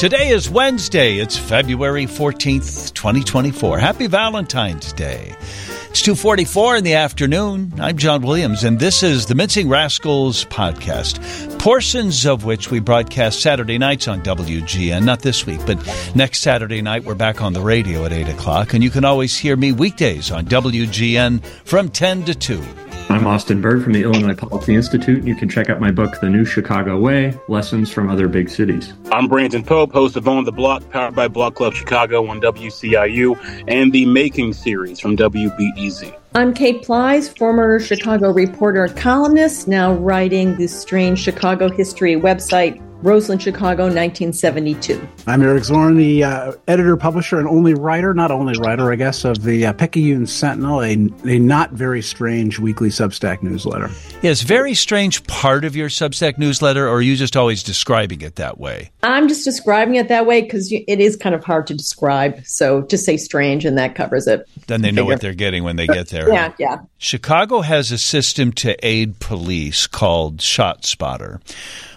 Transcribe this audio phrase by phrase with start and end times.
[0.00, 1.18] Today is Wednesday.
[1.18, 3.78] It's February 14th, 2024.
[3.78, 5.36] Happy Valentine's Day.
[5.90, 7.74] It's 2:44 in the afternoon.
[7.78, 11.20] I'm John Williams and this is the Mincing Rascals podcast.
[11.58, 15.76] Portions of which we broadcast Saturday nights on WGN, not this week, but
[16.14, 19.36] next Saturday night we're back on the radio at 8 o'clock, and you can always
[19.36, 22.62] hear me weekdays on WGN from 10 to 2.
[23.10, 25.24] I'm Austin Berg from the Illinois Policy Institute.
[25.24, 28.92] You can check out my book, The New Chicago Way Lessons from Other Big Cities.
[29.10, 33.64] I'm Brandon Pope, host of On the Block, powered by Block Club Chicago on WCIU,
[33.66, 36.16] and the Making series from WBEZ.
[36.36, 42.80] I'm Cate Plys, former Chicago reporter and columnist, now writing the strange Chicago history website
[43.02, 45.08] Roseland, Chicago, 1972.
[45.26, 49.24] I'm Eric Zorn, the uh, editor, publisher, and only writer, not only writer, I guess,
[49.24, 53.88] of the uh, Picayune Sentinel, a, a not very strange weekly Substack newsletter.
[54.20, 58.36] Yes, very strange part of your Substack newsletter, or are you just always describing it
[58.36, 58.90] that way?
[59.02, 62.44] I'm just describing it that way because it is kind of hard to describe.
[62.44, 64.46] So just say strange, and that covers it.
[64.66, 66.28] Then they know what they're getting when they get there.
[66.28, 66.80] yeah, yeah.
[66.98, 71.40] Chicago has a system to aid police called ShotSpotter.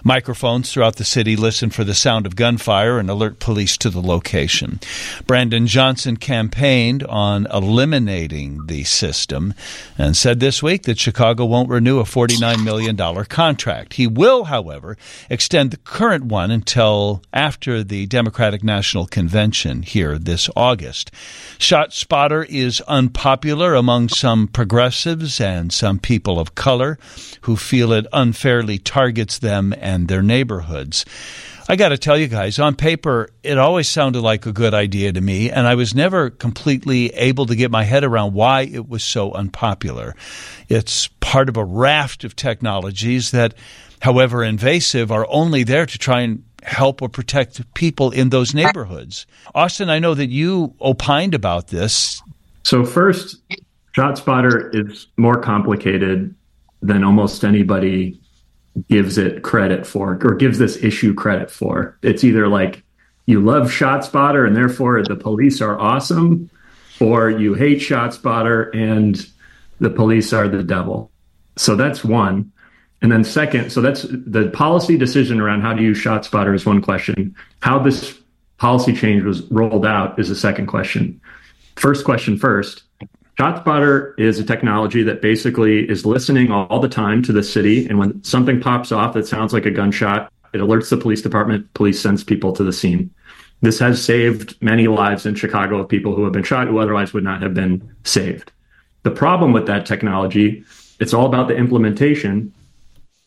[0.06, 4.02] Microphones throughout the city listen for the sound of gunfire and alert police to the
[4.02, 4.82] location.
[5.26, 9.54] Brandon Johnson campaigned on eliminating the system
[9.98, 13.94] and said this week that Chicago won't renew a $49 million contract.
[13.94, 14.98] He will, however,
[15.30, 21.12] extend the current one until after the Democratic National Convention here this August.
[21.60, 27.00] ShotSpotter is unpopular among some progressives and some people of color
[27.42, 31.06] who feel it unfairly targets them and their neighborhoods.
[31.70, 35.14] I got to tell you guys, on paper, it always sounded like a good idea
[35.14, 38.90] to me, and I was never completely able to get my head around why it
[38.90, 40.14] was so unpopular.
[40.68, 43.54] It's part of a raft of technologies that,
[44.02, 49.26] however invasive, are only there to try and help or protect people in those neighborhoods.
[49.56, 52.22] Austin, I know that you opined about this.
[52.64, 53.38] So, first,
[53.96, 56.36] ShotSpotter is more complicated
[56.82, 58.20] than almost anybody
[58.90, 61.98] gives it credit for or gives this issue credit for.
[62.02, 62.84] It's either like
[63.26, 66.50] you love ShotSpotter and therefore the police are awesome,
[67.00, 69.26] or you hate ShotSpotter and
[69.80, 71.12] the police are the devil.
[71.56, 72.52] So that's one.
[73.02, 76.82] And then second, so that's the policy decision around how to use ShotSpotter is one
[76.82, 77.36] question.
[77.62, 78.18] How this
[78.58, 81.20] policy change was rolled out is a second question.
[81.76, 82.84] First question first.
[83.38, 87.88] ShotSpotter is a technology that basically is listening all the time to the city.
[87.88, 91.74] And when something pops off that sounds like a gunshot, it alerts the police department.
[91.74, 93.10] Police sends people to the scene.
[93.62, 97.14] This has saved many lives in Chicago of people who have been shot who otherwise
[97.14, 98.52] would not have been saved.
[99.04, 100.64] The problem with that technology,
[101.00, 102.54] it's all about the implementation,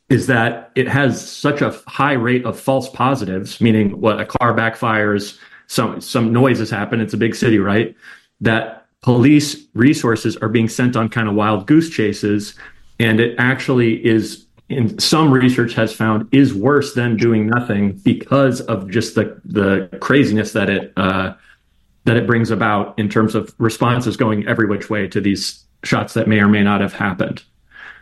[0.09, 4.55] is that it has such a high rate of false positives, meaning what a car
[4.55, 7.03] backfires, some some noise has happened.
[7.03, 7.97] It's a big city, right?
[8.41, 12.57] That police resources are being sent on kind of wild goose chases.
[12.99, 18.61] And it actually is, in some research has found, is worse than doing nothing because
[18.63, 21.35] of just the, the craziness that it, uh,
[22.03, 26.15] that it brings about in terms of responses going every which way to these shots
[26.15, 27.45] that may or may not have happened.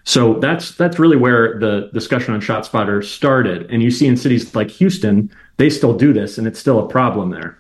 [0.05, 3.71] So that's that's really where the discussion on ShotSpotter started.
[3.71, 6.89] And you see in cities like Houston, they still do this, and it's still a
[6.89, 7.59] problem there.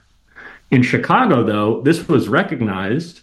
[0.71, 3.22] In Chicago, though, this was recognized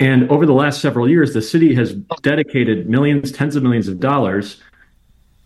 [0.00, 4.00] and over the last several years, the city has dedicated millions, tens of millions of
[4.00, 4.60] dollars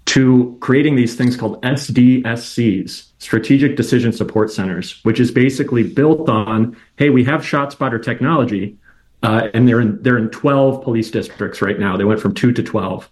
[0.07, 6.77] to creating these things called SDSCs, Strategic Decision Support Centers, which is basically built on,
[6.97, 8.79] hey, we have ShotSpotter technology,
[9.25, 11.97] uh, and they're in they're in 12 police districts right now.
[11.97, 13.11] They went from two to 12,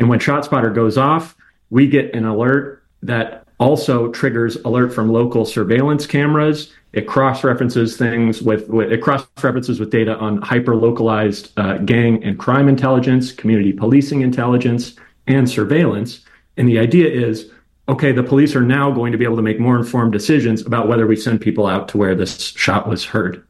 [0.00, 1.36] and when ShotSpotter goes off,
[1.68, 7.96] we get an alert that also triggers alert from local surveillance cameras it cross references
[7.96, 12.68] things with, with, it cross references with data on hyper localized uh, gang and crime
[12.68, 14.96] intelligence, community policing intelligence,
[15.26, 16.20] and surveillance.
[16.56, 17.50] And the idea is
[17.88, 20.86] okay, the police are now going to be able to make more informed decisions about
[20.86, 23.44] whether we send people out to where this shot was heard.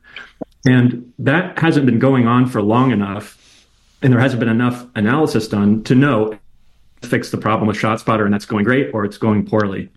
[0.67, 3.67] And that hasn't been going on for long enough,
[4.01, 6.39] and there hasn't been enough analysis done to know
[7.03, 9.91] fix the problem with ShotSpotter, and that's going great or it's going poorly.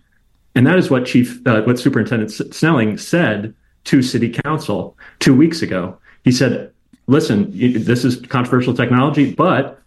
[0.54, 3.54] And that is what Chief, uh, what Superintendent Snelling said
[3.84, 5.98] to City Council two weeks ago.
[6.22, 6.70] He said,
[7.06, 9.82] "Listen, this is controversial technology, but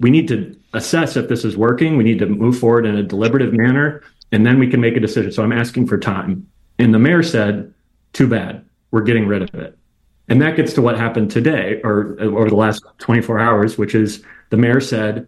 [0.00, 1.96] we need to assess if this is working.
[1.96, 5.00] We need to move forward in a deliberative manner, and then we can make a
[5.00, 6.46] decision." So I'm asking for time.
[6.78, 7.72] And the mayor said,
[8.12, 8.62] "Too bad.
[8.90, 9.76] We're getting rid of it."
[10.28, 14.22] And that gets to what happened today, or over the last 24 hours, which is
[14.50, 15.26] the mayor said,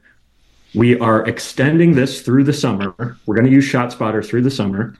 [0.75, 3.19] we are extending this through the summer.
[3.27, 4.97] We're going to use ShotSpotter through the summer.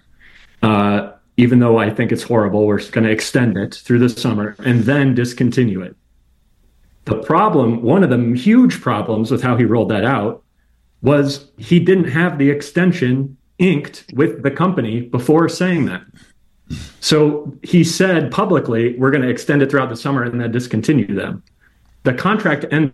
[0.63, 2.67] Uh, even though I think it's horrible.
[2.67, 5.97] We're going to extend it through the summer and then discontinue it.
[7.07, 10.45] The problem, one of the huge problems with how he rolled that out
[11.01, 16.03] was he didn't have the extension inked with the company before saying that.
[17.01, 21.15] So he said publicly, we're going to extend it throughout the summer and then discontinue
[21.15, 21.43] them.
[22.03, 22.93] The contract ends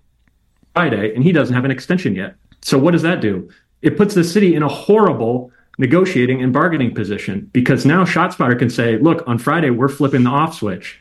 [0.73, 2.37] Friday and he doesn't have an extension yet.
[2.63, 3.49] So what does that do?
[3.83, 8.71] It puts the city in a horrible negotiating and bargaining position because now ShotSpotter can
[8.71, 10.99] say, look, on Friday, we're flipping the off switch.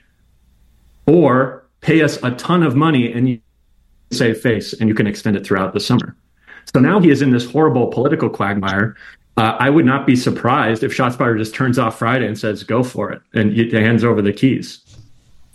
[1.07, 3.39] Or pay us a ton of money and you
[4.11, 6.15] save face and you can extend it throughout the summer.
[6.73, 8.95] So now he is in this horrible political quagmire.
[9.37, 12.83] Uh, I would not be surprised if ShotSpotter just turns off Friday and says, "Go
[12.83, 14.79] for it," and hands over the keys.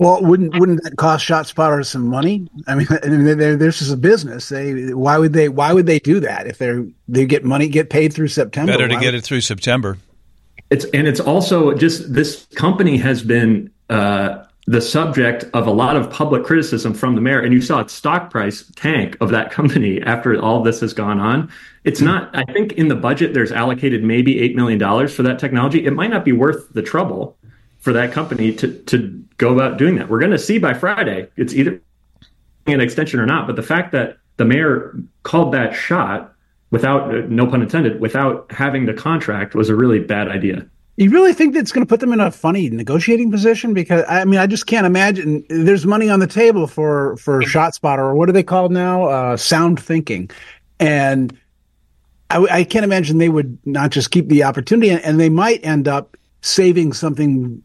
[0.01, 2.49] Well, wouldn't wouldn't that cost ShotSpotter some money?
[2.67, 2.87] I mean,
[3.39, 4.49] they're, this is a business.
[4.49, 7.91] They why would they why would they do that if they're they get money get
[7.91, 8.73] paid through September?
[8.73, 9.99] Better to get it through September.
[10.71, 15.97] It's and it's also just this company has been uh, the subject of a lot
[15.97, 17.41] of public criticism from the mayor.
[17.41, 21.21] And you saw its stock price tank of that company after all this has gone
[21.21, 21.51] on.
[21.85, 25.85] It's not, I think in the budget, there's allocated maybe $8 million for that technology.
[25.85, 27.37] It might not be worth the trouble
[27.81, 30.09] for that company to, to go about doing that.
[30.09, 31.29] We're going to see by Friday.
[31.37, 31.81] It's either
[32.67, 33.47] an extension or not.
[33.47, 36.35] But the fact that the mayor called that shot
[36.71, 40.67] without, no pun intended, without having the contract was a really bad idea.
[40.97, 43.73] You really think that's going to put them in a funny negotiating position?
[43.73, 45.45] Because I mean, I just can't imagine.
[45.49, 49.05] There's money on the table for for ShotSpotter, or what are they called now?
[49.05, 50.31] Uh, SoundThinking,
[50.79, 51.39] and
[52.29, 55.89] I, I, can't imagine they would not just keep the opportunity, and they might end
[55.89, 57.63] up saving something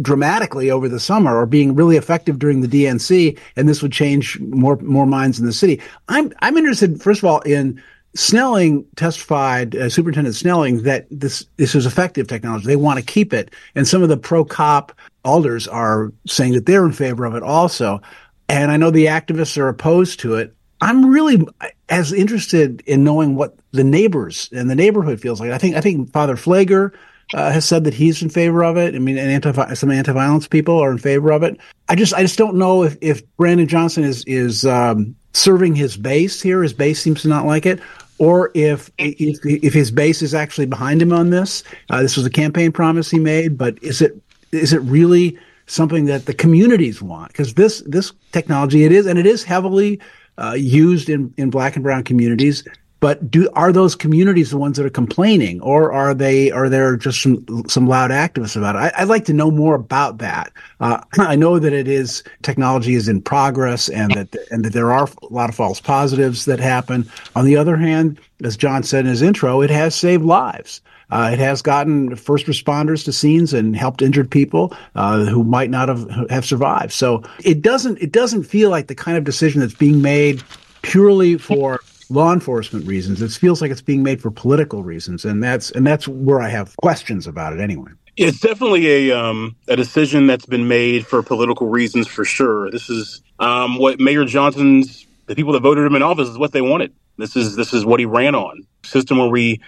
[0.00, 4.38] dramatically over the summer, or being really effective during the DNC, and this would change
[4.40, 5.80] more more minds in the city.
[6.08, 7.82] I'm I'm interested, first of all, in
[8.16, 12.66] Snelling testified, uh, Superintendent Snelling, that this this is effective technology.
[12.66, 14.92] They want to keep it, and some of the pro cop
[15.24, 18.00] alders are saying that they're in favor of it also.
[18.48, 20.54] And I know the activists are opposed to it.
[20.80, 21.46] I'm really
[21.88, 25.50] as interested in knowing what the neighbors and the neighborhood feels like.
[25.50, 26.92] I think I think Father Pfleger
[27.32, 28.94] uh, has said that he's in favor of it.
[28.94, 31.58] I mean, anti some anti-violence people are in favor of it.
[31.88, 35.96] I just I just don't know if if Brandon Johnson is is um, serving his
[35.96, 36.62] base here.
[36.62, 37.80] His base seems to not like it,
[38.18, 41.62] or if if, if his base is actually behind him on this.
[41.90, 44.20] Uh, this was a campaign promise he made, but is it
[44.52, 47.32] is it really something that the communities want?
[47.32, 50.00] Because this this technology it is, and it is heavily
[50.38, 52.64] uh, used in in black and brown communities.
[53.00, 56.96] But do are those communities the ones that are complaining, or are they are there
[56.96, 58.94] just some some loud activists about it?
[58.96, 60.52] I, would like to know more about that.
[60.80, 64.90] Uh, I know that it is technology is in progress, and that and that there
[64.92, 67.08] are a lot of false positives that happen.
[67.36, 70.80] On the other hand, as John said in his intro, it has saved lives.
[71.10, 75.70] Uh, it has gotten first responders to scenes and helped injured people uh, who might
[75.70, 76.92] not have have survived.
[76.92, 80.42] So it doesn't it doesn't feel like the kind of decision that's being made
[80.82, 83.22] purely for law enforcement reasons.
[83.22, 86.48] It feels like it's being made for political reasons, and that's and that's where I
[86.48, 87.90] have questions about it anyway.
[88.16, 92.70] It's definitely a um, a decision that's been made for political reasons for sure.
[92.70, 96.52] This is um, what Mayor Johnson's the people that voted him in office is what
[96.52, 96.92] they wanted.
[97.16, 98.66] This is this is what he ran on.
[98.84, 99.60] System where we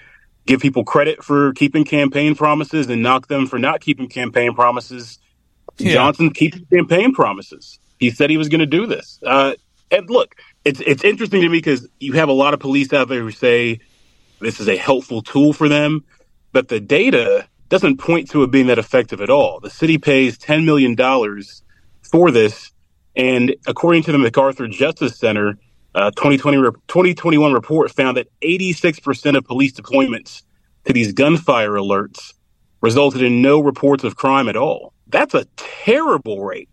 [0.47, 5.19] give people credit for keeping campaign promises and knock them for not keeping campaign promises.
[5.79, 5.95] Yeah.
[5.95, 7.79] Johnson keeps campaign promises.
[7.99, 9.19] He said he was going to do this.
[9.25, 9.55] Uh,
[9.91, 10.35] and look,
[10.67, 13.31] it's it's interesting to me because you have a lot of police out there who
[13.31, 13.79] say
[14.41, 16.05] this is a helpful tool for them,
[16.53, 19.61] but the data doesn't point to it being that effective at all.
[19.61, 21.63] The city pays ten million dollars
[22.03, 22.73] for this,
[23.15, 25.57] and according to the MacArthur Justice Center,
[25.95, 26.59] uh, 2020
[26.89, 30.43] 2021 report found that 86% of police deployments
[30.85, 32.35] to these gunfire alerts
[32.83, 34.93] resulted in no reports of crime at all.
[35.07, 36.69] That's a terrible rate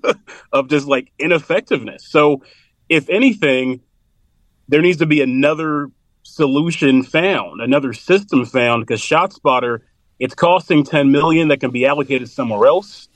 [0.52, 2.06] of just like ineffectiveness.
[2.08, 2.42] So
[2.88, 3.80] if anything,
[4.68, 5.90] there needs to be another
[6.22, 9.80] solution found, another system found, because ShotSpotter,
[10.18, 13.08] it's costing 10 million that can be allocated somewhere else,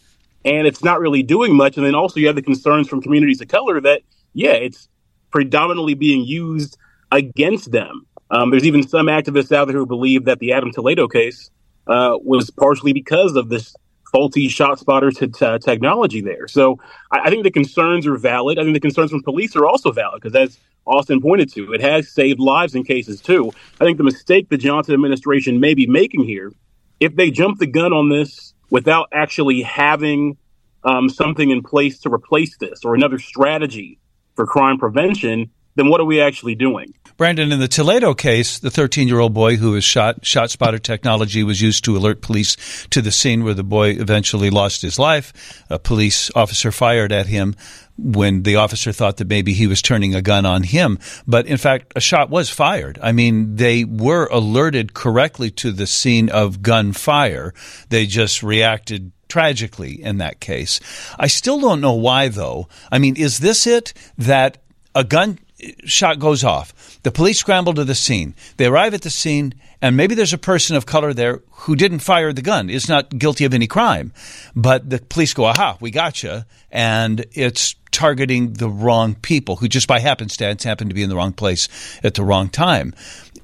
[0.44, 1.76] and it's not really doing much.
[1.76, 4.88] And then also you have the concerns from communities of color that, yeah, it's
[5.30, 6.76] predominantly being used
[7.10, 8.06] against them.
[8.30, 11.50] Um, there's even some activists out there who believe that the Adam Toledo case
[11.86, 13.74] uh, was partially because of this
[14.12, 16.48] faulty ShotSpotter t- t- technology there.
[16.48, 16.78] So
[17.10, 18.58] I, I, think the concerns are valid.
[18.58, 21.80] I think the concerns from police are also valid because, as Austin pointed to, it
[21.80, 23.52] has saved lives in cases too.
[23.80, 26.52] I think the mistake the Johnson administration may be making here,
[27.00, 30.36] if they jump the gun on this without actually having
[30.84, 33.98] um, something in place to replace this or another strategy
[34.34, 36.92] for crime prevention, then what are we actually doing?
[37.16, 40.78] Brandon, in the Toledo case, the 13 year old boy who was shot, shot spotter
[40.78, 44.98] technology was used to alert police to the scene where the boy eventually lost his
[44.98, 45.64] life.
[45.68, 47.56] A police officer fired at him
[47.96, 50.98] when the officer thought that maybe he was turning a gun on him.
[51.26, 52.98] But in fact, a shot was fired.
[53.02, 57.52] I mean, they were alerted correctly to the scene of gunfire.
[57.88, 60.78] They just reacted tragically in that case.
[61.18, 62.68] I still don't know why, though.
[62.92, 64.58] I mean, is this it that
[64.94, 65.38] a gun
[65.84, 67.00] shot goes off?
[67.02, 68.34] The police scramble to the scene.
[68.56, 72.00] They arrive at the scene, and maybe there's a person of color there who didn't
[72.00, 74.12] fire the gun, is not guilty of any crime.
[74.54, 76.44] But the police go, aha, we got you.
[76.70, 81.16] And it's targeting the wrong people who just by happenstance happen to be in the
[81.16, 81.68] wrong place
[82.02, 82.94] at the wrong time.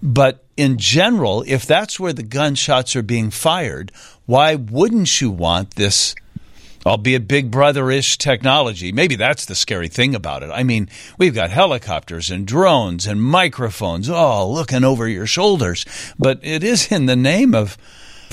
[0.02, 3.90] But in general, if that's where the gunshots are being fired,
[4.26, 6.14] why wouldn't you want this?
[6.86, 8.92] Albeit big brother ish technology.
[8.92, 10.50] Maybe that's the scary thing about it.
[10.50, 10.88] I mean,
[11.18, 15.84] we've got helicopters and drones and microphones all looking over your shoulders,
[16.18, 17.76] but it is in the name of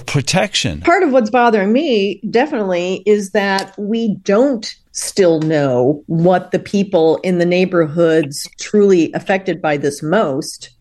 [0.06, 0.82] protection.
[0.82, 7.18] Part of what's bothering me definitely is that we don't still know what the people
[7.18, 10.72] in the neighborhoods truly affected by this most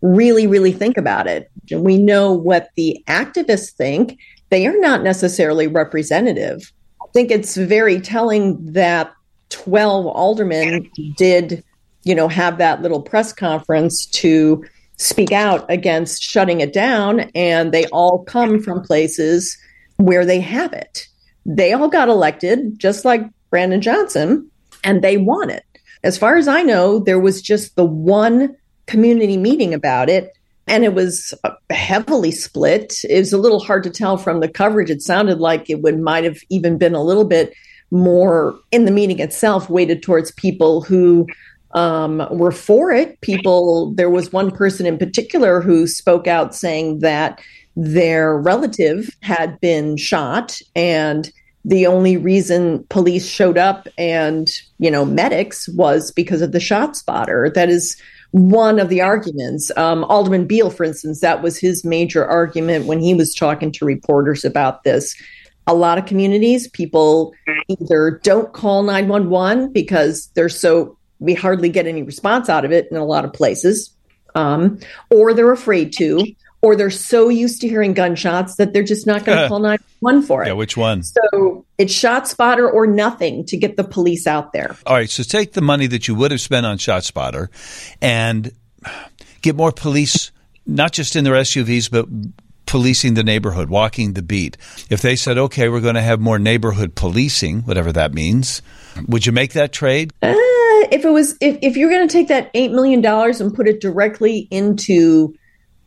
[0.00, 1.50] really, really think about it.
[1.70, 4.18] We know what the activists think.
[4.50, 6.72] They are not necessarily representative.
[7.08, 9.12] I think it's very telling that
[9.48, 11.64] 12 aldermen did,
[12.04, 14.62] you know, have that little press conference to
[14.98, 17.20] speak out against shutting it down.
[17.34, 19.56] And they all come from places
[19.96, 21.08] where they have it.
[21.46, 24.50] They all got elected, just like Brandon Johnson,
[24.84, 25.64] and they won it.
[26.04, 28.54] As far as I know, there was just the one
[28.86, 30.32] community meeting about it,
[30.68, 31.34] and it was
[31.70, 33.04] heavily split.
[33.08, 34.90] It was a little hard to tell from the coverage.
[34.90, 37.54] It sounded like it would might have even been a little bit
[37.90, 41.26] more in the meeting itself, weighted towards people who
[41.72, 43.20] um, were for it.
[43.20, 47.40] People, there was one person in particular who spoke out saying that
[47.76, 51.30] their relative had been shot and
[51.64, 56.96] the only reason police showed up and you know medics was because of the shot
[56.96, 57.96] spotter that is
[58.32, 59.70] one of the arguments.
[59.76, 63.84] Um, alderman Beale, for instance that was his major argument when he was talking to
[63.84, 65.14] reporters about this.
[65.66, 67.34] A lot of communities people
[67.68, 72.88] either don't call 911 because they're so we hardly get any response out of it
[72.90, 73.92] in a lot of places
[74.34, 74.78] um,
[75.10, 76.24] or they're afraid to
[76.60, 80.22] or they're so used to hearing gunshots that they're just not going to call 911
[80.22, 80.48] for it.
[80.48, 81.02] Yeah, which one?
[81.02, 84.76] So it's shot spotter or nothing to get the police out there.
[84.86, 87.50] All right, so take the money that you would have spent on shot spotter
[88.02, 88.52] and
[89.42, 90.32] get more police,
[90.66, 92.06] not just in their SUVs, but
[92.66, 94.56] policing the neighborhood, walking the beat.
[94.90, 98.62] If they said, okay, we're going to have more neighborhood policing, whatever that means,
[99.06, 100.12] would you make that trade?
[100.22, 100.34] Uh,
[100.90, 103.80] if it was, if, if you're going to take that $8 million and put it
[103.80, 105.34] directly into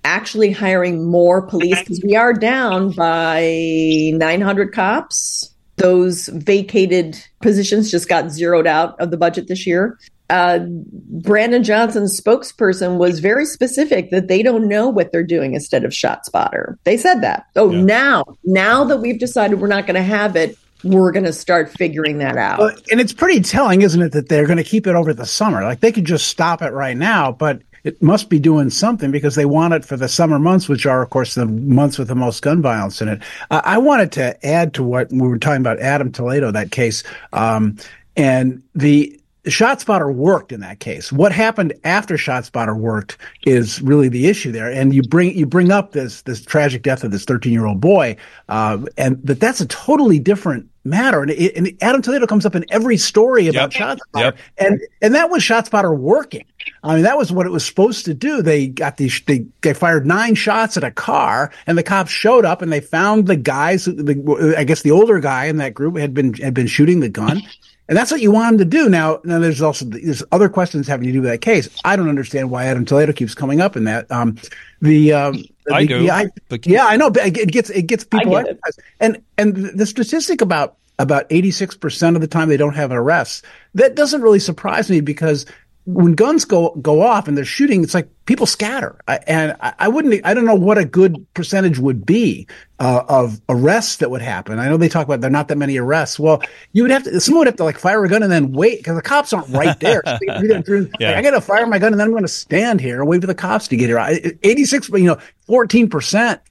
[0.03, 5.53] actually hiring more police because we are down by 900 cops.
[5.77, 9.97] Those vacated positions just got zeroed out of the budget this year.
[10.29, 15.83] Uh, Brandon Johnson's spokesperson was very specific that they don't know what they're doing instead
[15.83, 16.79] of shot spotter.
[16.85, 17.47] They said that.
[17.57, 17.81] Oh, yeah.
[17.81, 21.69] now, now that we've decided we're not going to have it, we're going to start
[21.69, 22.59] figuring that out.
[22.59, 25.25] Well, and it's pretty telling, isn't it, that they're going to keep it over the
[25.25, 25.63] summer?
[25.63, 29.35] Like they could just stop it right now, but it must be doing something because
[29.35, 32.15] they want it for the summer months, which are, of course, the months with the
[32.15, 33.21] most gun violence in it.
[33.49, 37.03] Uh, I wanted to add to what we were talking about Adam Toledo, that case.
[37.33, 37.77] Um,
[38.15, 41.11] and the ShotSpotter worked in that case.
[41.11, 44.71] What happened after ShotSpotter worked is really the issue there.
[44.71, 47.81] And you bring you bring up this this tragic death of this 13 year old
[47.81, 48.15] boy,
[48.49, 51.21] uh, and that that's a totally different matter.
[51.21, 53.97] And, it, and, Adam Toledo comes up in every story about yep.
[53.97, 54.37] ShotSpotter, yep.
[54.59, 56.45] and and that was ShotSpotter working.
[56.83, 58.41] I mean, that was what it was supposed to do.
[58.41, 62.45] They got these, they, they fired nine shots at a car and the cops showed
[62.45, 65.97] up and they found the guys, the, I guess the older guy in that group
[65.97, 67.41] had been, had been shooting the gun.
[67.87, 68.89] And that's what you want him to do.
[68.89, 71.67] Now, now there's also, there's other questions having to do with that case.
[71.83, 74.09] I don't understand why Adam Toledo keeps coming up in that.
[74.09, 74.37] Um,
[74.81, 76.01] the, um, I do.
[76.01, 76.27] Yeah, I,
[76.63, 77.09] yeah, I know.
[77.09, 78.37] But it gets, it gets people.
[78.37, 78.57] It.
[79.01, 83.41] And, and the statistic about, about 86% of the time they don't have arrests.
[83.73, 85.45] that doesn't really surprise me because
[85.85, 88.99] when guns go go off and they're shooting, it's like people scatter.
[89.07, 90.23] I, and I, I, wouldn't.
[90.25, 92.47] I don't know what a good percentage would be
[92.79, 94.59] uh, of arrests that would happen.
[94.59, 96.19] I know they talk about there are not that many arrests.
[96.19, 97.19] Well, you would have to.
[97.19, 99.49] Someone would have to like fire a gun and then wait because the cops aren't
[99.49, 100.03] right there.
[100.21, 101.09] So yeah.
[101.09, 103.09] like, I got to fire my gun and then I'm going to stand here and
[103.09, 103.99] wait for the cops to get here.
[104.43, 106.41] Eighty six, you know, fourteen percent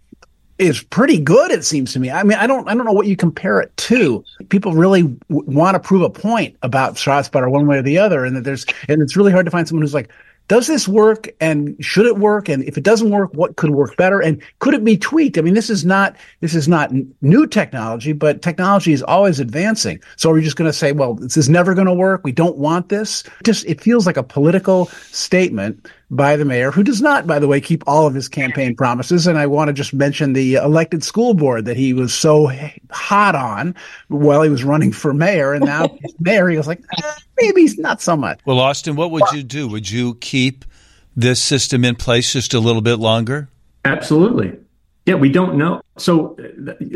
[0.61, 1.51] is pretty good.
[1.51, 2.11] It seems to me.
[2.11, 4.25] I mean, I don't, I don't know what you compare it to.
[4.49, 5.19] People really w-
[5.51, 8.67] want to prove a point about ShotSpotter one way or the other, and that there's,
[8.89, 10.11] and it's really hard to find someone who's like,
[10.49, 12.49] does this work and should it work?
[12.49, 14.21] And if it doesn't work, what could work better?
[14.21, 15.39] And could it be tweaked?
[15.39, 16.91] I mean, this is not, this is not
[17.23, 20.01] new technology, but technology is always advancing.
[20.17, 22.23] So are we just going to say, well, this is never going to work.
[22.25, 23.23] We don't want this.
[23.45, 27.47] Just, it feels like a political statement by the mayor, who does not, by the
[27.47, 29.27] way, keep all of his campaign promises.
[29.27, 32.51] And I want to just mention the elected school board that he was so
[32.91, 33.77] hot on
[34.09, 35.53] while he was running for mayor.
[35.53, 38.41] And now mayor, he was like, eh, maybe not so much.
[38.45, 39.69] Well, Austin, what would you do?
[39.69, 40.65] Would you keep
[41.15, 43.49] this system in place just a little bit longer?
[43.85, 44.59] Absolutely.
[45.07, 45.81] Yeah, we don't know.
[45.97, 46.37] So,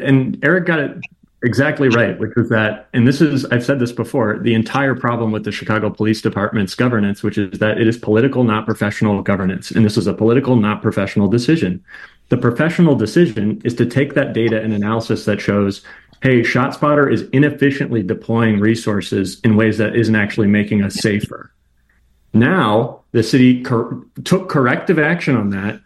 [0.02, 0.98] and Eric got it
[1.44, 5.30] exactly right, which was that, and this is, I've said this before, the entire problem
[5.30, 9.70] with the Chicago Police Department's governance, which is that it is political, not professional governance.
[9.70, 11.84] And this is a political, not professional decision.
[12.30, 15.82] The professional decision is to take that data and analysis that shows,
[16.22, 21.52] hey, ShotSpotter is inefficiently deploying resources in ways that isn't actually making us safer.
[22.32, 25.80] Now, the city cor- took corrective action on that,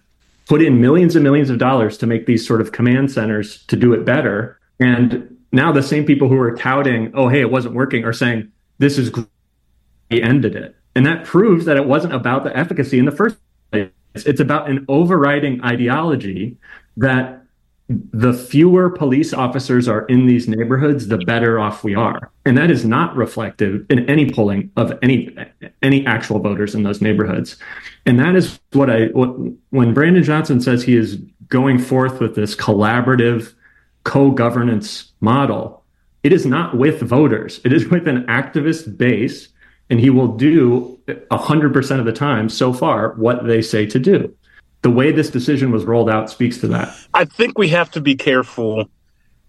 [0.47, 3.77] put in millions and millions of dollars to make these sort of command centers to
[3.77, 4.59] do it better.
[4.81, 8.51] And now the same people who are touting, oh, hey, it wasn't working, are saying,
[8.79, 9.13] this is.
[10.11, 10.75] We ended it.
[10.95, 13.37] And that proves that it wasn't about the efficacy in the first
[13.71, 13.91] place.
[14.15, 16.57] It's about an overriding ideology
[16.97, 17.43] that
[17.89, 22.31] the fewer police officers are in these neighborhoods, the better off we are.
[22.45, 25.37] And that is not reflective in any polling of any
[25.83, 27.57] any actual voters in those neighborhoods.
[28.05, 29.37] And that is what I what,
[29.71, 31.17] when Brandon Johnson says he is
[31.49, 33.55] going forth with this collaborative
[34.09, 35.85] co-governance model,
[36.23, 37.61] it is not with voters.
[37.63, 39.49] It is with an activist base,
[39.91, 44.35] and he will do 100% of the time so far what they say to do.
[44.81, 46.97] The way this decision was rolled out speaks to that.
[47.13, 48.89] I think we have to be careful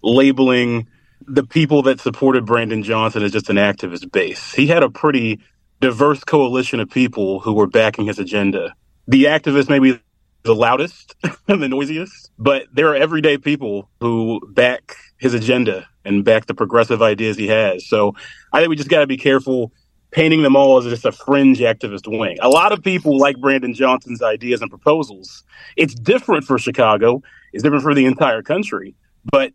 [0.02, 0.88] labeling
[1.26, 4.52] the people that supported Brandon Johnson as just an activist base.
[4.52, 5.40] He had a pretty
[5.80, 8.74] diverse coalition of people who were backing his agenda.
[9.08, 9.98] The activists maybe
[10.42, 11.14] the loudest
[11.48, 16.54] and the noisiest, but there are everyday people who back his agenda and back the
[16.54, 17.86] progressive ideas he has.
[17.86, 18.14] So
[18.52, 19.72] I think we just got to be careful
[20.10, 22.36] painting them all as just a fringe activist wing.
[22.40, 25.44] A lot of people like Brandon Johnson's ideas and proposals.
[25.76, 27.22] It's different for Chicago,
[27.52, 28.94] it's different for the entire country,
[29.30, 29.52] but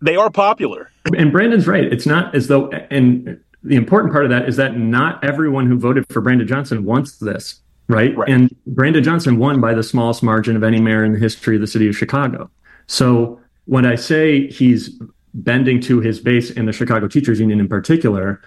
[0.00, 0.90] they are popular.
[1.16, 1.84] And Brandon's right.
[1.84, 5.78] It's not as though, and the important part of that is that not everyone who
[5.78, 8.16] voted for Brandon Johnson wants this right?
[8.16, 8.28] right?
[8.28, 11.60] And Brandon Johnson won by the smallest margin of any mayor in the history of
[11.60, 12.50] the city of Chicago.
[12.86, 14.98] So when I say he's
[15.34, 18.40] bending to his base in the Chicago Teachers Union in particular,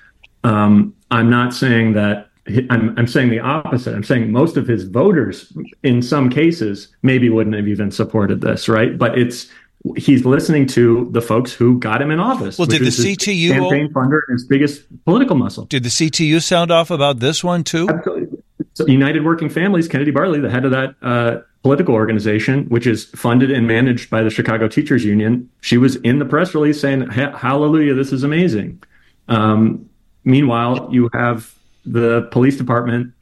[0.44, 2.28] um, I'm not saying that.
[2.72, 3.94] I'm, I'm saying the opposite.
[3.94, 8.68] I'm saying most of his voters, in some cases, maybe wouldn't have even supported this,
[8.68, 8.98] right?
[8.98, 9.48] But it's
[9.96, 12.58] he's listening to the folks who got him in office.
[12.58, 15.66] Well, did the CTU campaign funder and his biggest political muscle?
[15.66, 17.88] Did the CTU sound off about this one too?
[17.90, 18.31] Absolutely.
[18.74, 23.06] So United Working Families, Kennedy Bartley, the head of that uh, political organization, which is
[23.06, 27.10] funded and managed by the Chicago Teachers Union, she was in the press release saying,
[27.10, 28.82] "Hallelujah, this is amazing."
[29.28, 29.90] Um,
[30.24, 31.54] meanwhile, you have
[31.86, 33.14] the police department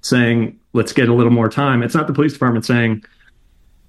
[0.00, 3.04] saying, "Let's get a little more time." It's not the police department saying,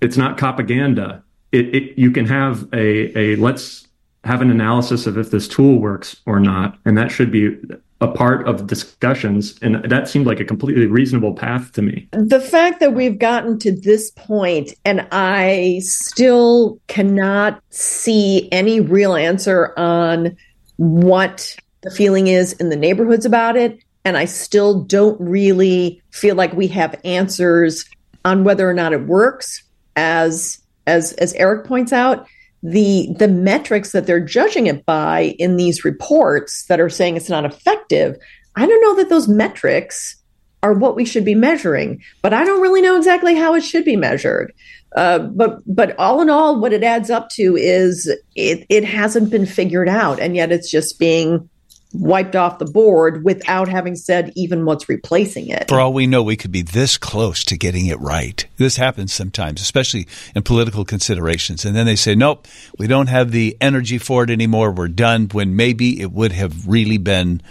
[0.02, 3.88] "It's not propaganda." It, it, you can have a, a let's
[4.24, 7.58] have an analysis of if this tool works or not, and that should be
[8.00, 12.08] a part of discussions and that seemed like a completely reasonable path to me.
[12.12, 19.16] The fact that we've gotten to this point and i still cannot see any real
[19.16, 20.38] answer on
[20.76, 26.36] what the feeling is in the neighborhoods about it and i still don't really feel
[26.36, 27.86] like we have answers
[28.26, 29.64] on whether or not it works
[29.96, 32.28] as as as eric points out
[32.64, 37.30] the the metrics that they're judging it by in these reports that are saying it's
[37.30, 38.18] not effective
[38.56, 40.16] i don't know that those metrics
[40.64, 43.86] are what we should be measuring but i don't really know exactly how it should
[43.86, 44.54] be measured.
[44.96, 49.30] Uh, but but all in all what it adds up to is it, it hasn't
[49.30, 51.48] been figured out and yet it's just being
[51.94, 55.68] wiped off the board without having said even what's replacing it.
[55.70, 58.46] For all we know, we could be this close to getting it right.
[58.58, 61.66] This happens sometimes, especially in political considerations.
[61.66, 62.48] And then they say, nope,
[62.78, 64.72] we don't have the energy for it anymore.
[64.72, 67.42] We're done when maybe it would have really been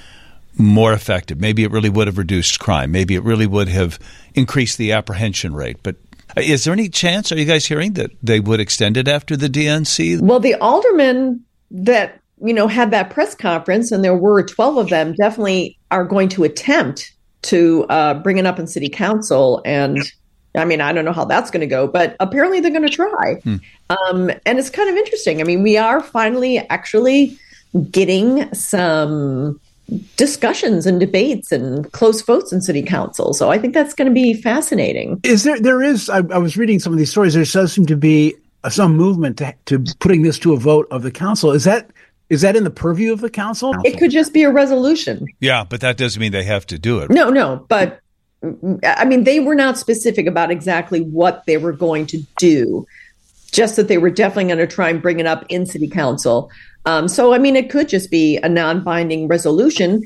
[0.58, 1.40] more effective.
[1.40, 2.90] Maybe it really would have reduced crime.
[2.90, 3.98] Maybe it really would have
[4.34, 5.78] increased the apprehension rate.
[5.82, 5.96] But
[6.36, 9.36] uh, is there any chance, are you guys hearing that they would extend it after
[9.36, 10.20] the DNC?
[10.20, 14.88] Well, the aldermen that you know, had that press conference, and there were 12 of
[14.90, 19.62] them, definitely are going to attempt to uh, bring it up in city council.
[19.64, 19.98] And
[20.54, 22.88] I mean, I don't know how that's going to go, but apparently they're going to
[22.88, 23.34] try.
[23.42, 23.56] Hmm.
[23.90, 25.40] Um, and it's kind of interesting.
[25.40, 27.38] I mean, we are finally actually
[27.90, 29.60] getting some
[30.16, 33.32] discussions and debates and close votes in city council.
[33.32, 35.20] So I think that's going to be fascinating.
[35.22, 35.60] Is there?
[35.60, 36.10] There is.
[36.10, 37.34] I, I was reading some of these stories.
[37.34, 38.34] There does seem to be
[38.68, 41.52] some movement to, to putting this to a vote of the council.
[41.52, 41.90] Is that
[42.28, 43.74] is that in the purview of the council?
[43.84, 45.26] It could just be a resolution.
[45.40, 47.10] Yeah, but that doesn't mean they have to do it.
[47.10, 48.00] No, no, but
[48.84, 52.86] I mean they were not specific about exactly what they were going to do.
[53.52, 56.50] Just that they were definitely going to try and bring it up in city council.
[56.84, 60.02] Um, so, I mean, it could just be a non-binding resolution.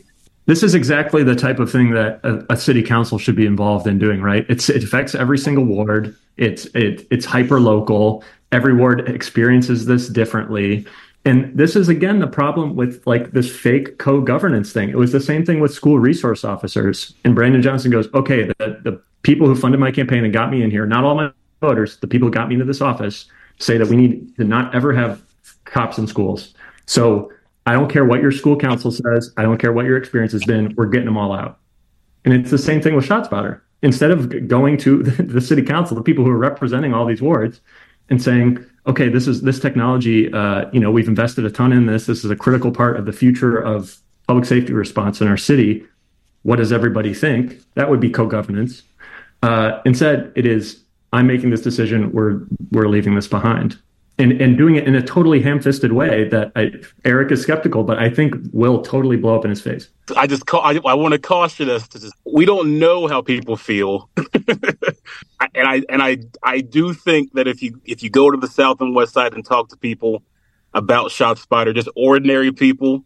[0.46, 3.86] This is exactly the type of thing that a, a city council should be involved
[3.86, 4.46] in doing, right?
[4.48, 6.16] It's, it affects every single ward.
[6.36, 8.24] It's it, it's hyper local.
[8.50, 10.86] Every ward experiences this differently.
[11.24, 14.88] And this is again the problem with like this fake co-governance thing.
[14.88, 17.14] It was the same thing with school resource officers.
[17.24, 20.62] And Brandon Johnson goes, "Okay, the, the people who funded my campaign and got me
[20.62, 21.30] in here, not all my
[21.60, 23.26] voters, the people who got me into this office,
[23.58, 25.20] say that we need to not ever have
[25.64, 26.54] cops in schools.
[26.86, 27.30] So
[27.66, 29.32] I don't care what your school council says.
[29.36, 30.74] I don't care what your experience has been.
[30.76, 31.58] We're getting them all out.
[32.24, 33.60] And it's the same thing with ShotSpotter.
[33.82, 37.60] Instead of going to the city council, the people who are representing all these wards,
[38.08, 40.32] and saying, okay, this is this technology.
[40.32, 42.06] Uh, you know, we've invested a ton in this.
[42.06, 45.84] This is a critical part of the future of public safety response in our city.
[46.42, 47.60] What does everybody think?
[47.74, 48.82] That would be co-governance.
[49.42, 52.12] Uh, instead, it is I'm making this decision.
[52.12, 52.40] We're
[52.70, 53.78] we're leaving this behind
[54.20, 56.70] and and doing it in a totally ham-fisted way that I,
[57.04, 59.88] Eric is skeptical, but I think will totally blow up in his face.
[60.16, 63.22] I just call, I, I want to caution us to just, we don't know how
[63.22, 68.30] people feel, and I and I I do think that if you if you go
[68.30, 70.22] to the south and west side and talk to people
[70.74, 73.04] about ShotSpotter, just ordinary people,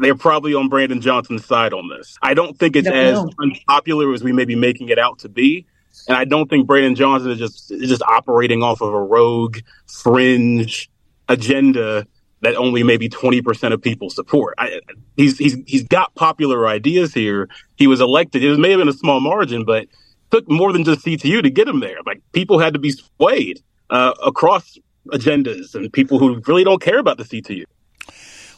[0.00, 2.16] they're probably on Brandon Johnson's side on this.
[2.22, 3.30] I don't think it's as know.
[3.38, 5.66] unpopular as we may be making it out to be.
[6.08, 9.58] And I don't think Brandon Johnson is just is just operating off of a rogue
[9.86, 10.90] fringe
[11.28, 12.06] agenda
[12.42, 14.54] that only maybe 20% of people support.
[14.58, 14.80] I,
[15.16, 17.48] he's, he's, he's got popular ideas here.
[17.76, 18.42] He was elected.
[18.42, 19.86] It may have been a small margin, but
[20.32, 21.98] took more than just CTU to get him there.
[22.04, 24.76] Like people had to be swayed uh, across
[25.08, 27.64] agendas and people who really don't care about the CTU.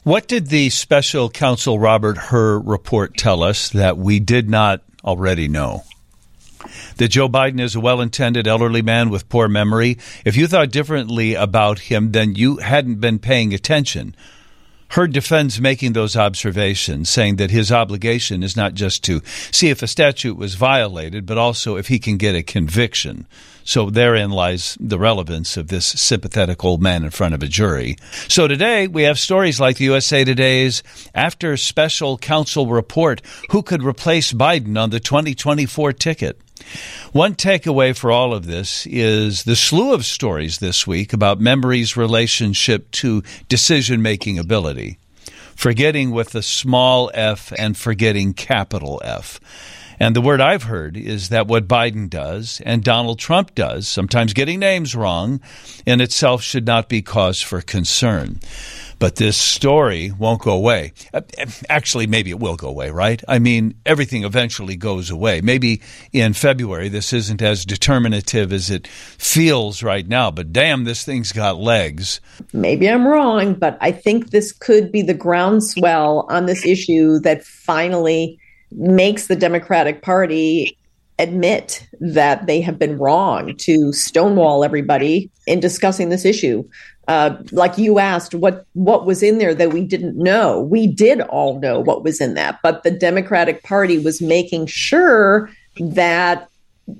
[0.02, 5.48] What did the special counsel Robert Hur report tell us that we did not already
[5.48, 5.82] know?
[6.96, 9.98] That Joe Biden is a well intended elderly man with poor memory.
[10.24, 14.14] If you thought differently about him, then you hadn't been paying attention.
[14.94, 19.82] Hur defends making those observations, saying that his obligation is not just to see if
[19.82, 23.26] a statute was violated, but also if he can get a conviction.
[23.64, 27.96] So therein lies the relevance of this sympathetic old man in front of a jury.
[28.28, 33.82] So today we have stories like the USA Today's after special counsel report who could
[33.82, 36.40] replace Biden on the 2024 ticket.
[37.12, 41.96] One takeaway for all of this is the slew of stories this week about memory's
[41.96, 44.98] relationship to decision making ability.
[45.54, 49.38] Forgetting with a small f and forgetting capital F.
[50.00, 54.32] And the word I've heard is that what Biden does and Donald Trump does, sometimes
[54.32, 55.40] getting names wrong,
[55.86, 58.40] in itself should not be cause for concern.
[58.98, 60.92] But this story won't go away.
[61.12, 61.22] Uh,
[61.68, 63.22] actually, maybe it will go away, right?
[63.28, 65.40] I mean, everything eventually goes away.
[65.40, 65.80] Maybe
[66.12, 71.32] in February, this isn't as determinative as it feels right now, but damn, this thing's
[71.32, 72.20] got legs.
[72.52, 77.44] Maybe I'm wrong, but I think this could be the groundswell on this issue that
[77.44, 78.38] finally
[78.70, 80.76] makes the Democratic Party
[81.18, 86.68] admit that they have been wrong to stonewall everybody in discussing this issue.
[87.06, 90.60] Uh, like you asked, what what was in there that we didn't know?
[90.60, 95.50] We did all know what was in that, but the Democratic Party was making sure
[95.78, 96.48] that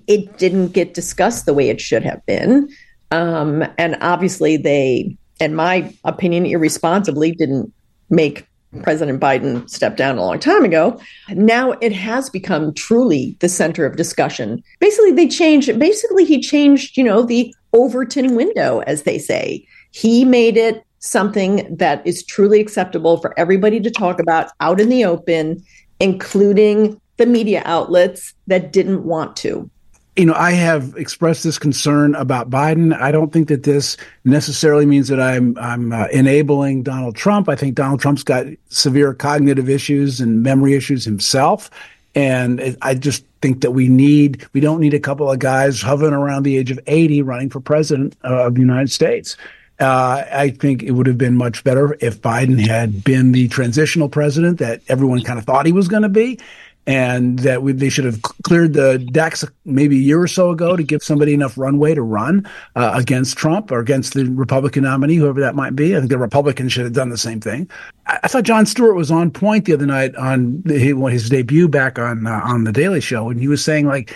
[0.06, 2.68] it didn't get discussed the way it should have been.
[3.10, 7.72] Um, and obviously, they, in my opinion, irresponsibly didn't
[8.10, 8.46] make
[8.82, 11.00] President Biden stepped down a long time ago.
[11.30, 14.62] Now it has become truly the center of discussion.
[14.80, 19.66] Basically, they changed, basically, he changed, you know, the Overton window, as they say.
[19.90, 24.88] He made it something that is truly acceptable for everybody to talk about out in
[24.88, 25.62] the open,
[26.00, 29.70] including the media outlets that didn't want to
[30.16, 32.96] you know, I have expressed this concern about Biden.
[32.98, 37.48] I don't think that this necessarily means that I'm I'm uh, enabling Donald Trump.
[37.48, 41.68] I think Donald Trump's got severe cognitive issues and memory issues himself,
[42.14, 46.14] and I just think that we need we don't need a couple of guys hovering
[46.14, 49.36] around the age of 80 running for president of the United States.
[49.80, 54.08] Uh, I think it would have been much better if Biden had been the transitional
[54.08, 56.38] president that everyone kind of thought he was going to be
[56.86, 60.76] and that we, they should have cleared the decks maybe a year or so ago
[60.76, 65.16] to give somebody enough runway to run uh, against Trump or against the Republican nominee,
[65.16, 65.96] whoever that might be.
[65.96, 67.70] I think the Republicans should have done the same thing.
[68.06, 71.98] I, I thought Jon Stewart was on point the other night on his debut back
[71.98, 74.14] on uh, on the Daily Show, and he was saying like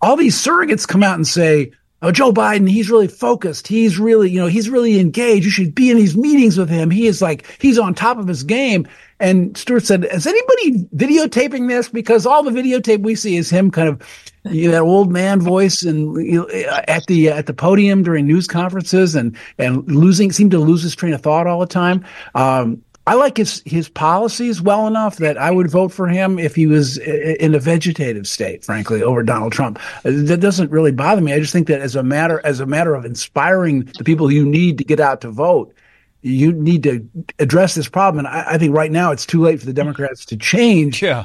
[0.00, 3.66] all these surrogates come out and say oh, Joe Biden, he's really focused.
[3.66, 5.44] He's really, you know, he's really engaged.
[5.44, 6.90] You should be in these meetings with him.
[6.90, 8.86] He is like, he's on top of his game.
[9.20, 11.88] And Stewart said, is anybody videotaping this?
[11.88, 14.02] Because all the videotape we see is him kind of,
[14.44, 16.48] you know, that old man voice and you know,
[16.86, 20.94] at the, at the podium during news conferences and, and losing, seemed to lose his
[20.94, 22.04] train of thought all the time.
[22.36, 26.54] Um, I like his his policies well enough that I would vote for him if
[26.54, 29.78] he was in a vegetative state, frankly, over Donald Trump.
[30.04, 31.32] Uh, that doesn't really bother me.
[31.32, 34.44] I just think that as a matter as a matter of inspiring the people you
[34.44, 35.74] need to get out to vote,
[36.20, 38.26] you need to address this problem.
[38.26, 41.02] And I, I, think right now it's too late for the Democrats to change.
[41.02, 41.24] Yeah,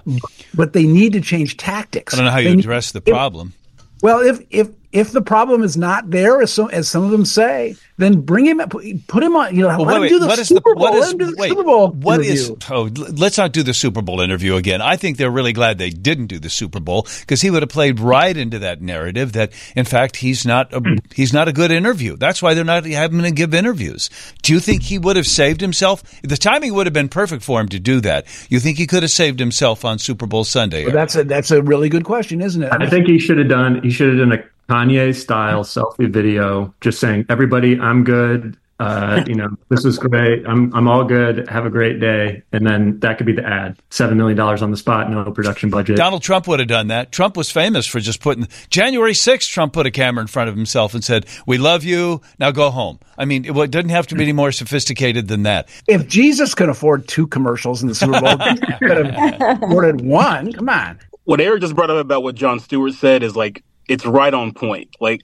[0.53, 2.13] but they need to change tactics.
[2.13, 3.53] I don't know how you address the problem.
[4.01, 7.25] Well, if if if the problem is not there, as, so, as some of them
[7.25, 8.59] say, then bring him,
[9.07, 9.55] put him on.
[9.55, 10.93] You know, well, let wait, him do the Super Bowl.
[10.93, 11.89] let him do the wait, Super Bowl.
[11.89, 12.53] What is?
[12.69, 14.81] Oh, let's not do the Super Bowl interview again.
[14.81, 17.69] I think they're really glad they didn't do the Super Bowl because he would have
[17.69, 20.99] played right into that narrative that, in fact, he's not a, mm.
[21.13, 22.15] he's not a good interview.
[22.15, 24.11] That's why they're not having to give interviews.
[24.43, 26.03] Do you think he would have saved himself?
[26.21, 28.27] The timing would have been perfect for him to do that.
[28.49, 30.83] You think he could have saved himself on Super Bowl Sunday?
[30.83, 32.71] Well, that's a that's a really good question, isn't it?
[32.71, 33.81] I think he should have done.
[33.81, 38.57] He should have done a Kanye style selfie video, just saying, "Everybody, I'm good.
[38.79, 40.45] Uh, you know, this is great.
[40.47, 41.47] I'm I'm all good.
[41.49, 43.77] Have a great day." And then that could be the ad.
[43.89, 45.97] Seven million dollars on the spot, no production budget.
[45.97, 47.11] Donald Trump would have done that.
[47.11, 50.55] Trump was famous for just putting January 6th, Trump put a camera in front of
[50.55, 52.21] himself and said, "We love you.
[52.39, 55.69] Now go home." I mean, it, doesn't have to be any more sophisticated than that.
[55.87, 60.51] If Jesus could afford two commercials in the Super Bowl, he could have afforded one.
[60.53, 60.99] Come on.
[61.25, 64.53] What Eric just brought up about what Jon Stewart said is like it's right on
[64.53, 64.95] point.
[64.99, 65.21] Like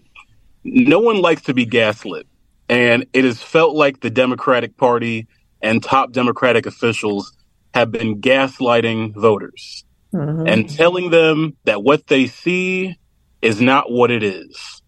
[0.64, 2.28] no one likes to be gaslit.
[2.68, 5.28] And it has felt like the Democratic Party
[5.62, 7.36] and top Democratic officials
[7.74, 10.48] have been gaslighting voters mm-hmm.
[10.48, 12.98] and telling them that what they see
[13.42, 14.82] is not what it is.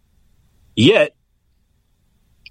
[0.76, 1.16] Yet,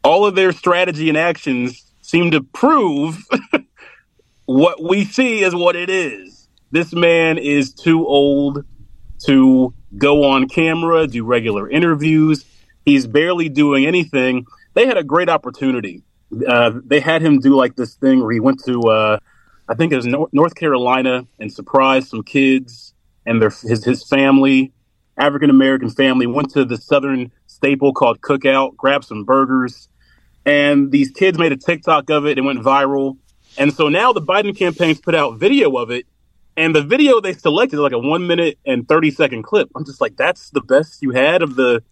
[0.02, 3.22] all of their strategy and actions seem to prove
[4.46, 6.48] what we see is what it is.
[6.70, 8.64] This man is too old
[9.24, 12.44] to go on camera, do regular interviews.
[12.84, 14.46] He's barely doing anything.
[14.74, 16.02] They had a great opportunity.
[16.46, 19.18] Uh, they had him do like this thing where he went to, uh,
[19.68, 22.94] I think it was North Carolina, and surprised some kids
[23.26, 24.72] and their his his family,
[25.16, 29.88] African American family, went to the Southern staple called Cookout, grabbed some burgers,
[30.46, 32.38] and these kids made a TikTok of it.
[32.38, 33.18] It went viral,
[33.58, 36.06] and so now the Biden campaign's put out video of it,
[36.60, 39.70] and the video they selected like a one minute and 30 second clip.
[39.74, 41.82] I'm just like, that's the best you had of the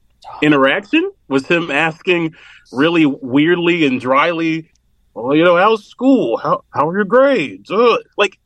[0.43, 1.11] interaction?
[1.29, 2.35] Was him asking
[2.71, 4.71] really weirdly and dryly,
[5.15, 6.37] well, you know, how's school?
[6.37, 7.71] How, how are your grades?
[7.71, 8.01] Ugh.
[8.19, 8.39] Like,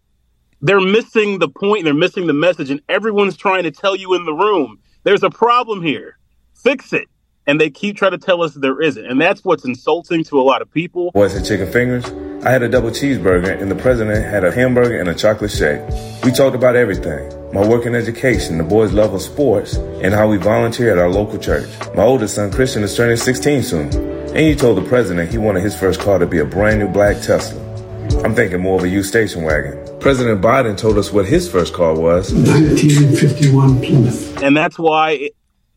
[0.61, 4.25] they're missing the point, they're missing the message, and everyone's trying to tell you in
[4.25, 6.19] the room, there's a problem here.
[6.55, 7.09] Fix it
[7.47, 9.05] and they keep trying to tell us there isn't.
[9.05, 11.11] And that's what's insulting to a lot of people.
[11.15, 12.05] Was it chicken fingers?
[12.45, 15.81] I had a double cheeseburger, and the president had a hamburger and a chocolate shake.
[16.25, 20.27] We talked about everything my work in education, the boys' love of sports, and how
[20.27, 21.69] we volunteer at our local church.
[21.95, 23.93] My oldest son, Christian, is turning 16 soon.
[24.29, 26.89] And he told the president he wanted his first car to be a brand new
[26.89, 27.61] black Tesla.
[28.25, 29.79] I'm thinking more of a used station wagon.
[30.01, 34.43] President Biden told us what his first car was 1951 Plymouth.
[34.43, 35.31] And that's why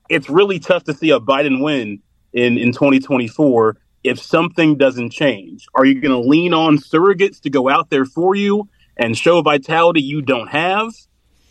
[0.10, 2.02] it's really tough to see a Biden win
[2.34, 5.66] in, in 2024 if something doesn't change.
[5.74, 9.42] Are you going to lean on surrogates to go out there for you and show
[9.42, 10.92] vitality you don't have?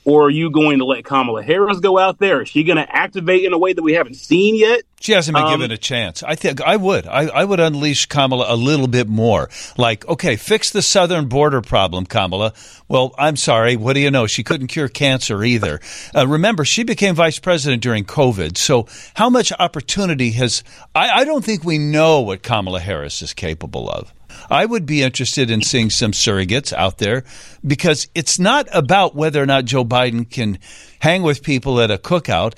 [0.04, 2.42] Or are you going to let Kamala Harris go out there?
[2.42, 4.82] Is she going to activate in a way that we haven't seen yet?
[5.00, 6.22] She hasn't been um, given a chance.
[6.22, 7.06] I think I would.
[7.06, 9.50] I, I, would unleash Kamala a little bit more.
[9.76, 12.54] Like, okay, fix the southern border problem, Kamala.
[12.88, 13.76] Well, I'm sorry.
[13.76, 14.26] What do you know?
[14.26, 15.80] She couldn't cure cancer either.
[16.14, 18.56] Uh, remember, she became vice president during COVID.
[18.56, 20.64] So, how much opportunity has?
[20.94, 24.12] I, I don't think we know what Kamala Harris is capable of.
[24.50, 27.24] I would be interested in seeing some surrogates out there
[27.66, 30.58] because it's not about whether or not Joe Biden can
[31.00, 32.54] hang with people at a cookout.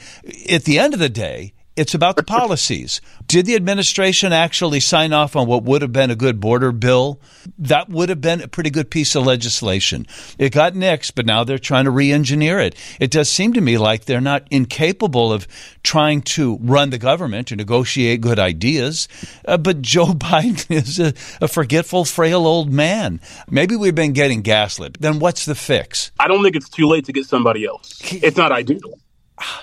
[0.50, 3.02] At the end of the day, It's about the policies.
[3.26, 7.20] Did the administration actually sign off on what would have been a good border bill?
[7.58, 10.06] That would have been a pretty good piece of legislation.
[10.38, 12.74] It got nixed, but now they're trying to re engineer it.
[12.98, 15.46] It does seem to me like they're not incapable of
[15.82, 19.06] trying to run the government or negotiate good ideas.
[19.46, 21.12] Uh, but Joe Biden is a,
[21.42, 23.20] a forgetful, frail old man.
[23.50, 24.98] Maybe we've been getting gaslit.
[24.98, 26.10] Then what's the fix?
[26.18, 28.00] I don't think it's too late to get somebody else.
[28.02, 28.98] It's not ideal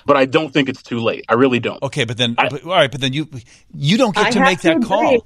[0.06, 1.26] but I don't think it's too late.
[1.30, 1.82] I really don't.
[1.84, 3.28] Okay, but then, I, but, all right, but then you
[3.74, 4.88] you don't get I to make to that agree.
[4.88, 5.22] call.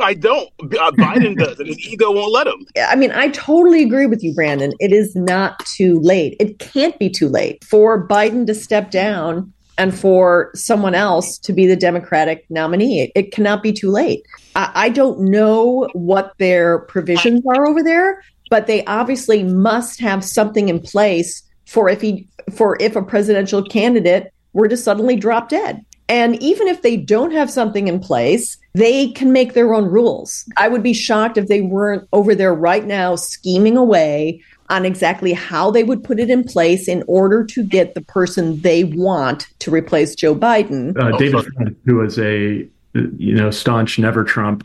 [0.00, 0.48] I don't.
[0.60, 2.66] Uh, Biden does, and his ego won't let him.
[2.88, 4.72] I mean, I totally agree with you, Brandon.
[4.80, 6.36] It is not too late.
[6.40, 11.52] It can't be too late for Biden to step down and for someone else to
[11.52, 13.12] be the Democratic nominee.
[13.14, 14.24] It cannot be too late.
[14.54, 20.24] I, I don't know what their provisions are over there, but they obviously must have
[20.24, 25.48] something in place for if he for if a presidential candidate were to suddenly drop
[25.48, 25.84] dead.
[26.08, 30.44] And even if they don't have something in place, they can make their own rules.
[30.56, 35.32] I would be shocked if they weren't over there right now scheming away on exactly
[35.32, 39.46] how they would put it in place in order to get the person they want
[39.60, 40.96] to replace Joe Biden.
[40.96, 44.62] Uh, David, who was a you know staunch never Trump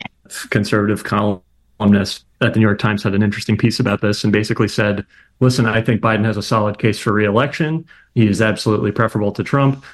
[0.50, 4.68] conservative columnist at the New York Times, had an interesting piece about this and basically
[4.68, 5.06] said
[5.40, 7.84] listen, I think Biden has a solid case for reelection.
[8.14, 9.84] He is absolutely preferable to Trump,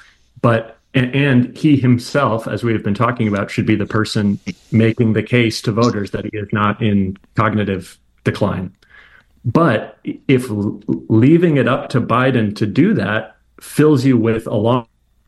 [0.41, 4.39] but and he himself, as we have been talking about, should be the person
[4.71, 8.73] making the case to voters that he is not in cognitive decline.
[9.45, 14.87] But if leaving it up to Biden to do that fills you with alarm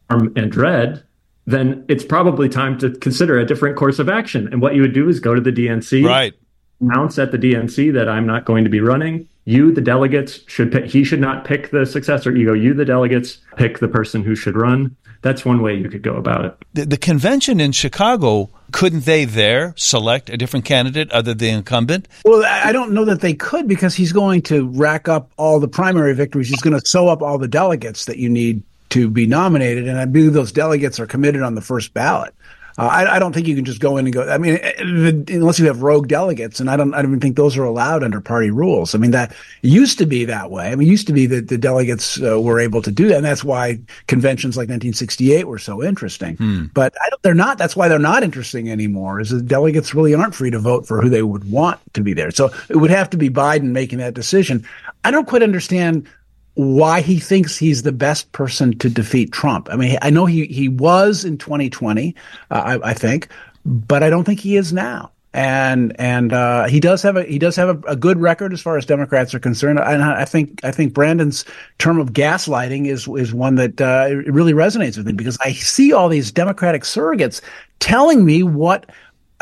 [0.10, 1.04] and dread,
[1.46, 4.48] then it's probably time to consider a different course of action.
[4.52, 6.34] And what you would do is go to the DNC, right?
[6.82, 10.72] Announce at the DNC that I'm not going to be running you, the delegates, should
[10.72, 12.36] pick, he should not pick the successor.
[12.36, 12.54] ego.
[12.54, 14.96] you, the delegates, pick the person who should run.
[15.24, 16.58] That's one way you could go about it.
[16.74, 21.50] The, the convention in Chicago, couldn't they there select a different candidate other than the
[21.50, 22.08] incumbent?
[22.26, 25.68] Well, I don't know that they could because he's going to rack up all the
[25.68, 26.50] primary victories.
[26.50, 29.88] He's going to sew up all the delegates that you need to be nominated.
[29.88, 32.34] And I believe those delegates are committed on the first ballot.
[32.82, 34.28] Uh, I, I, don't think you can just go in and go.
[34.28, 37.36] I mean, eh, unless you have rogue delegates, and I don't, I don't even think
[37.36, 38.96] those are allowed under party rules.
[38.96, 40.72] I mean, that used to be that way.
[40.72, 43.18] I mean, it used to be that the delegates uh, were able to do that,
[43.18, 46.38] and that's why conventions like 1968 were so interesting.
[46.38, 46.66] Hmm.
[46.74, 47.60] But they're not.
[47.60, 49.20] That's why they're not interesting anymore.
[49.20, 52.14] Is the delegates really aren't free to vote for who they would want to be
[52.14, 52.32] there.
[52.32, 54.68] So it would have to be Biden making that decision.
[55.04, 56.08] I don't quite understand
[56.56, 59.70] why he thinks he's the best person to defeat Trump.
[59.72, 62.16] I mean, I know he, he was in 2020,
[62.50, 63.30] uh, I, I, think,
[63.66, 65.12] but I don't think he is now.
[65.34, 68.62] And and uh, he does have a he does have a, a, good record as
[68.62, 69.80] far as Democrats are concerned.
[69.80, 71.46] And I think I think Brandon's
[71.78, 75.94] term of gaslighting is is one that uh, really resonates with me because I see
[75.94, 77.40] all these Democratic surrogates
[77.80, 78.92] telling me what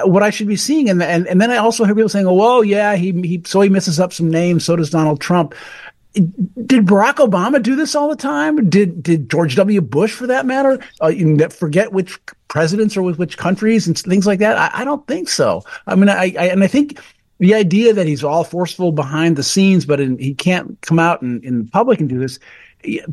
[0.06, 0.89] what I should be seeing.
[0.89, 3.62] And, and, and then I also hear people saying, oh, well, yeah, he, he, so
[3.62, 4.65] he misses up some names.
[4.65, 5.54] So does Donald Trump
[6.13, 8.69] did Barack Obama do this all the time?
[8.69, 9.80] Did did George W.
[9.82, 11.12] Bush, for that matter, uh,
[11.50, 12.17] forget which
[12.48, 14.58] presidents or with which countries and things like that?
[14.58, 15.63] I, I don't think so.
[15.88, 17.00] I mean, I, I, and I think
[17.39, 21.22] the idea that he's all forceful behind the scenes, but in, he can't come out
[21.22, 22.39] in, in public and do this.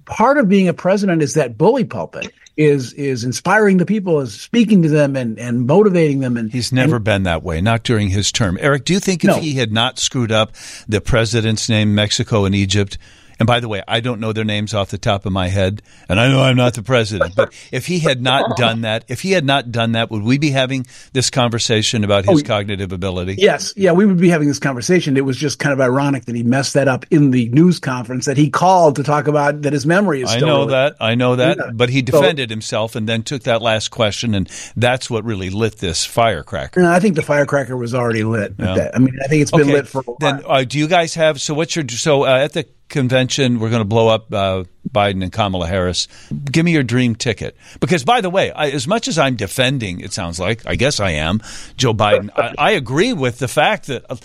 [0.05, 4.39] Part of being a president is that bully pulpit is is inspiring the people, is
[4.39, 6.37] speaking to them and, and motivating them.
[6.37, 8.59] And he's never and, been that way, not during his term.
[8.61, 9.41] Eric, do you think if no.
[9.41, 10.53] he had not screwed up
[10.89, 12.97] the president's name, Mexico and Egypt,
[13.39, 15.83] and by the way, I don't know their names off the top of my head,
[16.09, 17.35] and I know I'm not the president.
[17.35, 20.39] But if he had not done that, if he had not done that, would we
[20.39, 23.37] be having this conversation about his oh, cognitive ability?
[23.39, 25.17] Yes, yeah, we would be having this conversation.
[25.17, 28.25] It was just kind of ironic that he messed that up in the news conference
[28.27, 30.31] that he called to talk about that his memory is.
[30.31, 31.71] I know that, I know that, yeah.
[31.75, 35.51] but he defended so, himself and then took that last question, and that's what really
[35.51, 36.81] lit this firecracker.
[36.81, 38.55] No, I think the firecracker was already lit.
[38.59, 38.91] Yeah.
[38.95, 39.73] I mean, I think it's been okay.
[39.73, 40.17] lit for a while.
[40.21, 41.41] Then, uh, do you guys have?
[41.41, 43.59] So, what's your so uh, at the convention.
[43.59, 46.09] We're going to blow up uh, Biden and Kamala Harris.
[46.51, 47.57] Give me your dream ticket.
[47.81, 51.01] Because, by the way, I, as much as I'm defending, it sounds like, I guess
[51.01, 51.43] I am,
[51.77, 54.17] Joe Biden, I, I agree with the fact that uh,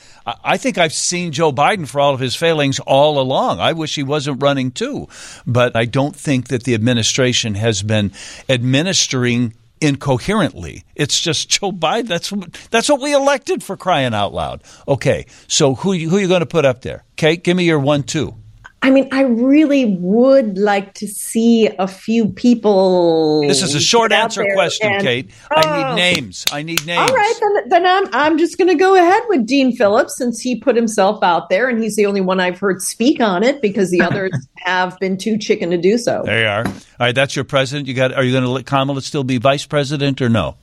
[0.43, 3.60] I think I've seen Joe Biden for all of his failings all along.
[3.60, 5.08] I wish he wasn't running too.
[5.45, 8.12] But I don't think that the administration has been
[8.47, 10.84] administering incoherently.
[10.95, 12.08] It's just Joe Biden.
[12.08, 12.32] That's
[12.69, 14.62] that's what we elected for crying out loud.
[14.88, 17.04] Okay, so who who are you going to put up there?
[17.13, 18.36] Okay, give me your one two.
[18.84, 23.41] I mean, I really would like to see a few people.
[23.48, 25.30] This is a short answer question, and, Cate.
[25.52, 25.96] I need oh.
[25.96, 26.48] names.
[26.52, 27.00] I need names.
[27.00, 30.41] All right, then, then I'm I'm just going to go ahead with Dean Phillips since
[30.41, 33.62] he put himself out there, and he's the only one I've heard speak on it
[33.62, 36.24] because the others have been too chicken to do so.
[36.26, 36.65] There you are.
[36.65, 37.88] All right, that's your president.
[37.88, 38.13] You got.
[38.13, 40.56] Are you going to let Kamala still be vice president or no?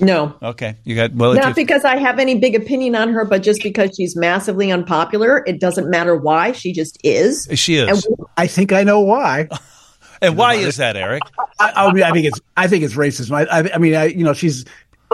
[0.00, 0.34] No.
[0.42, 0.76] Okay.
[0.84, 1.34] You got well.
[1.34, 5.44] Not because I have any big opinion on her, but just because she's massively unpopular.
[5.46, 6.52] It doesn't matter why.
[6.52, 7.48] She just is.
[7.54, 8.04] She is.
[8.06, 9.48] And I think I know why.
[10.22, 11.22] and why is that, Eric?
[11.58, 13.46] I, I, mean, I think it's I think it's racism.
[13.50, 14.64] I, I mean, I, you know, she's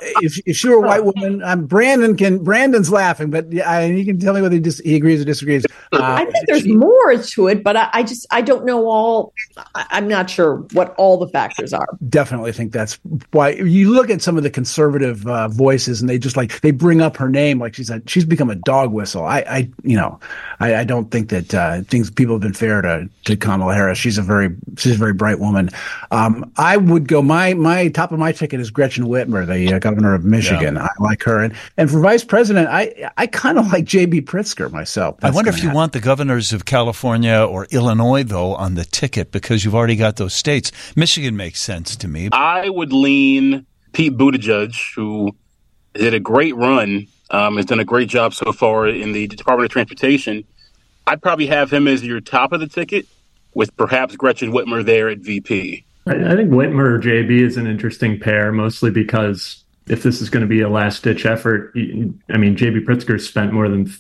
[0.03, 2.42] if, if she were a white woman, um, Brandon can.
[2.42, 5.64] Brandon's laughing, but I, he can tell me whether he, dis, he agrees or disagrees.
[5.92, 8.86] Uh, I think there's she, more to it, but I, I, just I don't know
[8.86, 9.32] all.
[9.74, 11.86] I, am not sure what all the factors are.
[12.09, 12.99] Definitely think that's
[13.32, 16.70] why you look at some of the conservative uh, voices, and they just like they
[16.70, 19.24] bring up her name like she's a, she's become a dog whistle.
[19.24, 20.20] I, I you know,
[20.61, 23.99] I, I don't think that uh, things people have been fair to to Kamala Harris.
[23.99, 25.70] She's a very she's a very bright woman.
[26.11, 29.80] Um, I would go my my top of my ticket is Gretchen Whitmer, the uh,
[29.89, 30.76] governor of Michigan.
[30.76, 30.84] Yeah.
[30.84, 34.22] I like her, and and for vice president, I I kind of like J.B.
[34.22, 35.18] Pritzker myself.
[35.20, 35.76] That's I wonder if you happen.
[35.76, 40.16] want the governors of California or Illinois though on the ticket because you've already got
[40.16, 40.72] those states.
[40.97, 42.28] Michigan makes sense to me.
[42.32, 45.34] I would lean Pete Buttigieg, who
[45.95, 49.66] did a great run, um, has done a great job so far in the Department
[49.66, 50.45] of Transportation.
[51.07, 53.07] I'd probably have him as your top of the ticket,
[53.55, 55.84] with perhaps Gretchen Whitmer there at VP.
[56.07, 60.43] I, think Whitmer or JB is an interesting pair, mostly because if this is going
[60.43, 63.91] to be a last ditch effort, I mean, JB Pritzker spent more than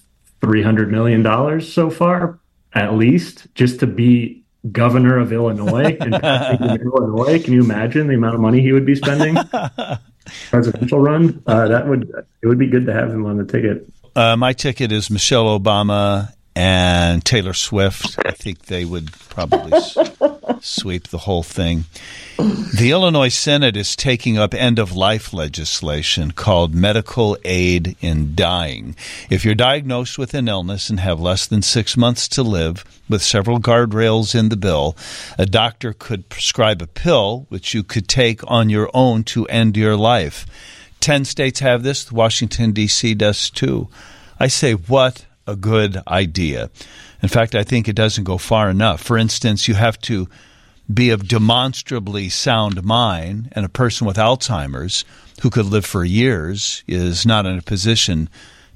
[0.40, 2.38] three hundred million dollars so far,
[2.72, 5.96] at least, just to be governor of Illinois.
[6.00, 9.36] in Illinois, can you imagine the amount of money he would be spending?
[10.50, 12.10] Presidential run, uh, that would
[12.42, 13.90] it would be good to have him on the ticket.
[14.14, 18.18] Uh, my ticket is Michelle Obama and Taylor Swift.
[18.26, 19.80] I think they would probably
[20.60, 21.84] sweep the whole thing.
[22.36, 28.94] The Illinois Senate is taking up end of life legislation called medical aid in dying.
[29.30, 33.22] If you're diagnosed with an illness and have less than six months to live, with
[33.22, 34.96] several guardrails in the bill,
[35.38, 39.76] a doctor could prescribe a pill which you could take on your own to end
[39.76, 40.46] your life.
[41.00, 43.14] Ten states have this, Washington, D.C.
[43.14, 43.88] does too.
[44.38, 46.70] I say, what a good idea.
[47.22, 49.02] In fact, I think it doesn't go far enough.
[49.02, 50.28] For instance, you have to
[50.92, 55.04] be of demonstrably sound mind, and a person with Alzheimer's
[55.42, 58.28] who could live for years is not in a position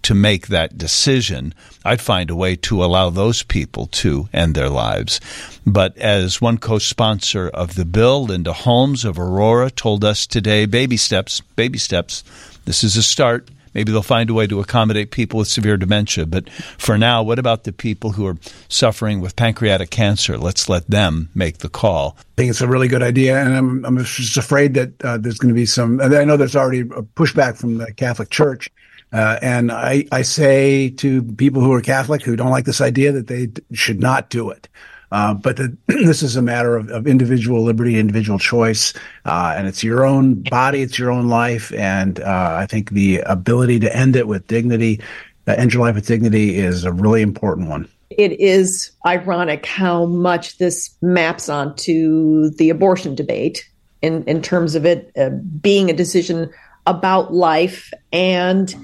[0.02, 1.54] to make that decision.
[1.84, 5.20] I'd find a way to allow those people to end their lives.
[5.64, 10.66] But as one co sponsor of the bill, Linda Holmes of Aurora, told us today,
[10.66, 12.24] baby steps, baby steps.
[12.64, 13.48] This is a start.
[13.74, 16.26] Maybe they'll find a way to accommodate people with severe dementia.
[16.26, 18.36] But for now, what about the people who are
[18.68, 20.38] suffering with pancreatic cancer?
[20.38, 22.16] Let's let them make the call.
[22.18, 25.38] I think it's a really good idea, and I'm I'm just afraid that uh, there's
[25.38, 26.00] going to be some.
[26.00, 28.70] I know there's already a pushback from the Catholic Church.
[29.12, 33.12] Uh, and I, I say to people who are Catholic who don't like this idea
[33.12, 34.68] that they should not do it.
[35.12, 38.94] Uh, but the, this is a matter of, of individual liberty, individual choice,
[39.26, 43.18] uh, and it's your own body, it's your own life, and uh, I think the
[43.20, 45.00] ability to end it with dignity,
[45.46, 47.86] uh, end your life with dignity, is a really important one.
[48.10, 53.68] It is ironic how much this maps onto the abortion debate
[54.00, 56.50] in in terms of it uh, being a decision
[56.86, 58.74] about life and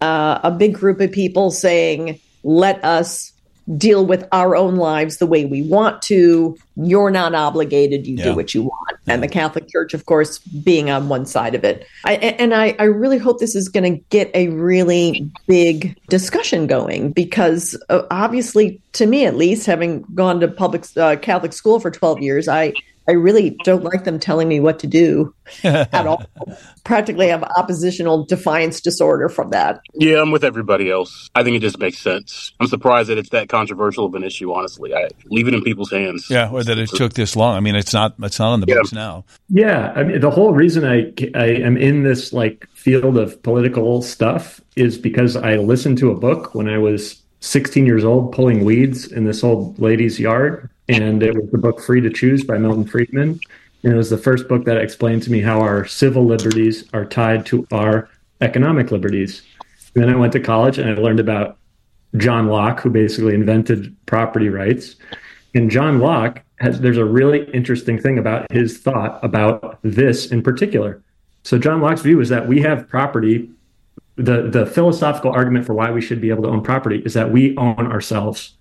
[0.00, 3.32] a big group of people saying, "Let us."
[3.76, 6.56] Deal with our own lives the way we want to.
[6.76, 8.06] You're not obligated.
[8.06, 8.24] You yeah.
[8.24, 8.98] do what you want.
[9.06, 9.14] Yeah.
[9.14, 11.86] And the Catholic Church, of course, being on one side of it.
[12.04, 16.66] I, and I, I really hope this is going to get a really big discussion
[16.66, 21.80] going because uh, obviously, to me at least, having gone to public uh, Catholic school
[21.80, 22.72] for 12 years, I
[23.08, 26.24] I really don't like them telling me what to do at all.
[26.84, 29.80] Practically have oppositional defiance disorder from that.
[29.94, 31.30] Yeah, I'm with everybody else.
[31.34, 32.52] I think it just makes sense.
[32.58, 34.94] I'm surprised that it's that controversial of an issue, honestly.
[34.94, 36.28] I leave it in people's hands.
[36.28, 37.56] Yeah, or that it took this long.
[37.56, 38.74] I mean, it's not it's not on the yeah.
[38.76, 39.24] books now.
[39.48, 44.02] Yeah, I mean, the whole reason I I am in this like field of political
[44.02, 48.64] stuff is because I listened to a book when I was 16 years old pulling
[48.64, 52.58] weeds in this old lady's yard and it was the book Free to Choose by
[52.58, 53.40] Milton Friedman.
[53.82, 57.04] And it was the first book that explained to me how our civil liberties are
[57.04, 58.08] tied to our
[58.40, 59.42] economic liberties.
[59.94, 61.58] And then I went to college and I learned about
[62.16, 64.96] John Locke, who basically invented property rights.
[65.54, 70.42] And John Locke has there's a really interesting thing about his thought about this in
[70.42, 71.02] particular.
[71.42, 73.50] So John Locke's view is that we have property.
[74.16, 77.30] The the philosophical argument for why we should be able to own property is that
[77.30, 78.55] we own ourselves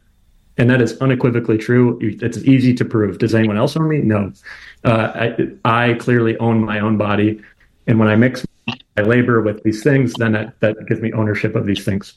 [0.58, 2.00] And that is unequivocally true.
[2.02, 3.18] It's easy to prove.
[3.18, 3.98] Does anyone else own me?
[4.00, 4.32] No.
[4.84, 5.34] Uh,
[5.66, 7.42] I, I clearly own my own body.
[7.88, 11.56] And when I mix my labor with these things, then that, that gives me ownership
[11.56, 12.14] of these things.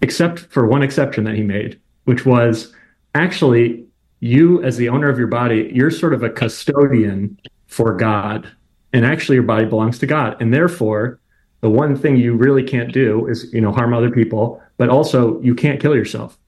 [0.00, 2.72] Except for one exception that he made, which was
[3.14, 3.84] actually
[4.20, 8.50] you, as the owner of your body, you're sort of a custodian for God.
[8.94, 10.40] And actually, your body belongs to God.
[10.40, 11.20] And therefore,
[11.60, 15.38] the one thing you really can't do is, you know, harm other people, but also
[15.42, 16.38] you can't kill yourself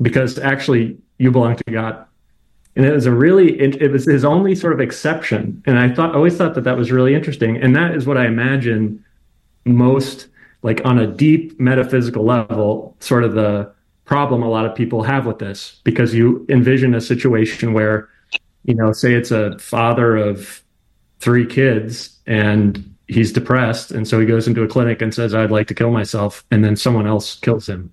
[0.00, 2.04] because actually you belong to God.
[2.76, 5.62] And it was a really, it, it was his only sort of exception.
[5.66, 7.56] And I thought, always thought that that was really interesting.
[7.56, 9.04] And that is what I imagine
[9.64, 10.28] most,
[10.62, 13.72] like on a deep metaphysical level, sort of the
[14.04, 18.08] problem a lot of people have with this, because you envision a situation where,
[18.64, 20.62] you know, say it's a father of
[21.18, 23.90] three kids and he's depressed.
[23.90, 26.44] And so he goes into a clinic and says, I'd like to kill myself.
[26.52, 27.92] And then someone else kills him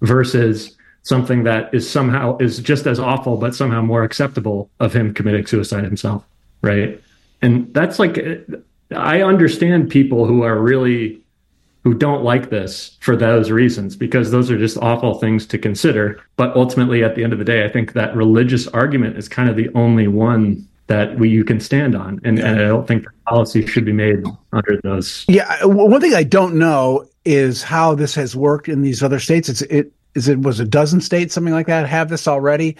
[0.00, 5.14] versus something that is somehow is just as awful, but somehow more acceptable of him
[5.14, 6.24] committing suicide himself.
[6.62, 7.00] Right.
[7.42, 8.18] And that's like,
[8.94, 11.20] I understand people who are really,
[11.84, 16.20] who don't like this for those reasons, because those are just awful things to consider.
[16.36, 19.48] But ultimately, at the end of the day, I think that religious argument is kind
[19.48, 23.06] of the only one that we you can stand on, and, and I don't think
[23.28, 25.24] policy should be made under those.
[25.28, 29.48] Yeah, one thing I don't know is how this has worked in these other states.
[29.48, 32.76] It's it is it was a dozen states something like that have this already.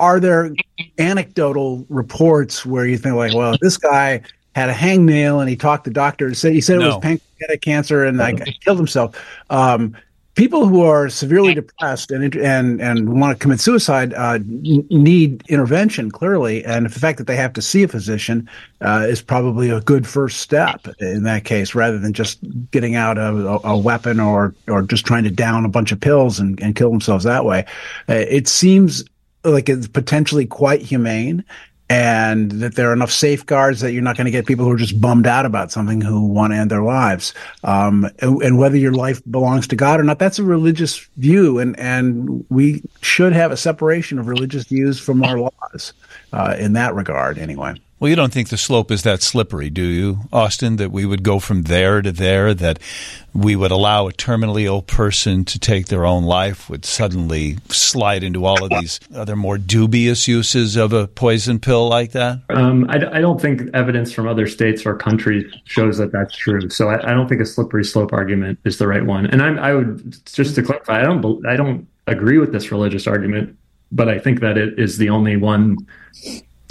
[0.00, 0.54] Are there
[0.98, 4.22] anecdotal reports where you think like, well, this guy
[4.54, 6.38] had a hangnail and he talked to doctors.
[6.38, 6.84] Said he said no.
[6.84, 9.22] it was pancreatic cancer and like killed himself.
[9.50, 9.94] Um,
[10.36, 16.10] people who are severely depressed and and and want to commit suicide uh, need intervention
[16.10, 18.48] clearly, and the fact that they have to see a physician
[18.82, 22.38] uh, is probably a good first step in that case, rather than just
[22.70, 26.38] getting out a, a, weapon or or just trying to down a bunch of pills
[26.38, 27.64] and, and kill themselves that way.
[28.08, 29.04] Uh, it seems
[29.42, 31.44] like it's potentially quite humane
[31.88, 34.76] and that there are enough safeguards that you're not going to get people who are
[34.76, 37.32] just bummed out about something who want to end their lives.
[37.62, 41.58] Um, and, and, whether your life belongs to God or not, that's a religious view,
[41.58, 45.92] and and we should have a separation of religious views from our laws
[46.32, 47.74] uh, in that regard, anyway.
[47.98, 50.76] Well, you don't think the slope is that slippery, do you, Austin?
[50.76, 52.78] That we would go from there to there, that
[53.32, 58.22] we would allow a terminally ill person to take their own life, would suddenly slide
[58.22, 62.42] into all of these other more dubious uses of a poison pill like that?
[62.50, 66.68] Um, I, I, don't think evidence from other states or countries shows that that's true.
[66.68, 69.24] So I, I don't think a slippery slope argument is the right one.
[69.24, 73.06] And I, I would just to clarify, I don't, I don't agree with this religious
[73.06, 73.56] argument,
[73.90, 75.78] but I think that it is the only one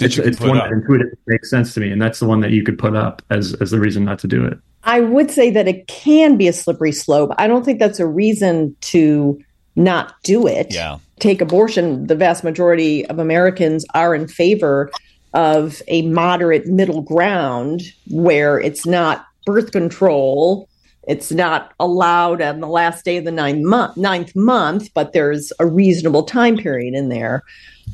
[0.00, 0.64] it's, it's one up.
[0.64, 3.22] that intuitively makes sense to me, and that's the one that you could put up
[3.30, 4.58] as as the reason not to do it.
[4.84, 7.32] I would say that it can be a slippery slope.
[7.38, 9.40] I don't think that's a reason to
[9.74, 10.72] not do it.
[10.72, 10.98] Yeah.
[11.18, 12.06] Take abortion.
[12.06, 14.90] The vast majority of Americans are in favor
[15.34, 20.68] of a moderate middle ground where it's not birth control.
[21.06, 25.52] It's not allowed on the last day of the ninth month, ninth month, but there's
[25.58, 27.44] a reasonable time period in there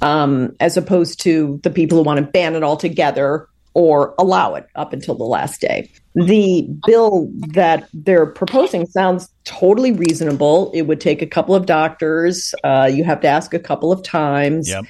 [0.01, 4.67] um, as opposed to the people who want to ban it altogether or allow it
[4.75, 5.91] up until the last day.
[6.15, 10.71] The bill that they're proposing sounds totally reasonable.
[10.75, 12.55] It would take a couple of doctors.
[12.65, 14.69] Uh, you have to ask a couple of times.
[14.69, 14.85] Yep.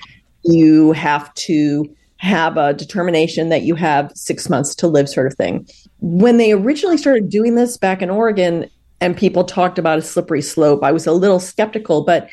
[0.44, 5.34] You have to have a determination that you have six months to live, sort of
[5.34, 5.66] thing.
[5.98, 8.70] When they originally started doing this back in Oregon
[9.00, 12.30] and people talked about a slippery slope, I was a little skeptical, but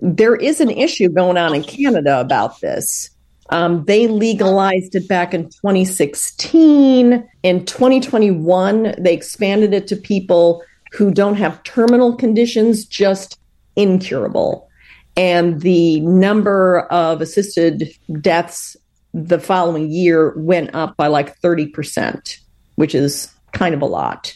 [0.00, 3.10] there is an issue going on in Canada about this.
[3.50, 7.28] Um, they legalized it back in 2016.
[7.42, 10.62] In 2021, they expanded it to people
[10.92, 13.40] who don't have terminal conditions, just
[13.74, 14.68] incurable.
[15.16, 18.76] And the number of assisted deaths
[19.14, 22.38] the following year went up by like 30%,
[22.76, 24.34] which is kind of a lot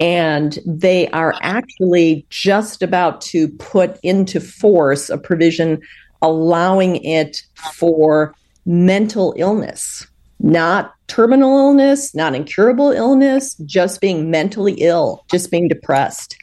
[0.00, 5.80] and they are actually just about to put into force a provision
[6.22, 7.42] allowing it
[7.76, 10.06] for mental illness,
[10.40, 16.36] not terminal illness, not incurable illness, just being mentally ill, just being depressed.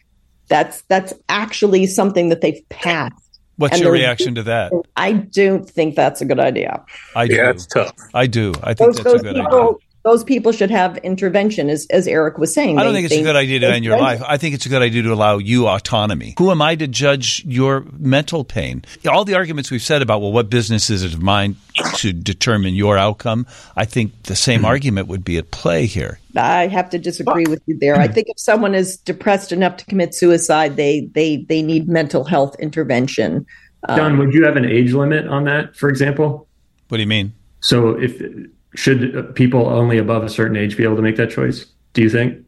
[0.50, 3.40] That's that's actually something that they've passed.
[3.58, 4.72] What's and your reaction to that?
[4.98, 6.84] I don't think that's a good idea.
[7.16, 7.36] I do.
[7.36, 7.93] Yeah, it's tough.
[8.14, 8.54] I do.
[8.64, 9.78] I think those, that's those a good people, idea
[10.08, 12.80] those people should have intervention, as, as Eric was saying.
[12.80, 14.22] I don't they, think it's they, a good idea to end your life.
[14.26, 16.34] I think it's a good idea to allow you autonomy.
[16.38, 18.86] Who am I to judge your mental pain?
[19.06, 21.58] All the arguments we've said about, well, what business is it of mine
[21.95, 23.48] to determine your outcome?
[23.76, 24.66] I think the same mm-hmm.
[24.66, 26.20] argument would be at play here.
[26.38, 27.98] I have to disagree with you there.
[27.98, 32.24] I think if someone is depressed enough to commit suicide, they they they need mental
[32.24, 33.45] health intervention
[33.88, 36.48] Don, um, would you have an age limit on that, for example?
[36.90, 37.34] What do you mean?
[37.60, 38.22] So, if
[38.76, 41.66] should people only above a certain age be able to make that choice?
[41.94, 42.44] Do you think?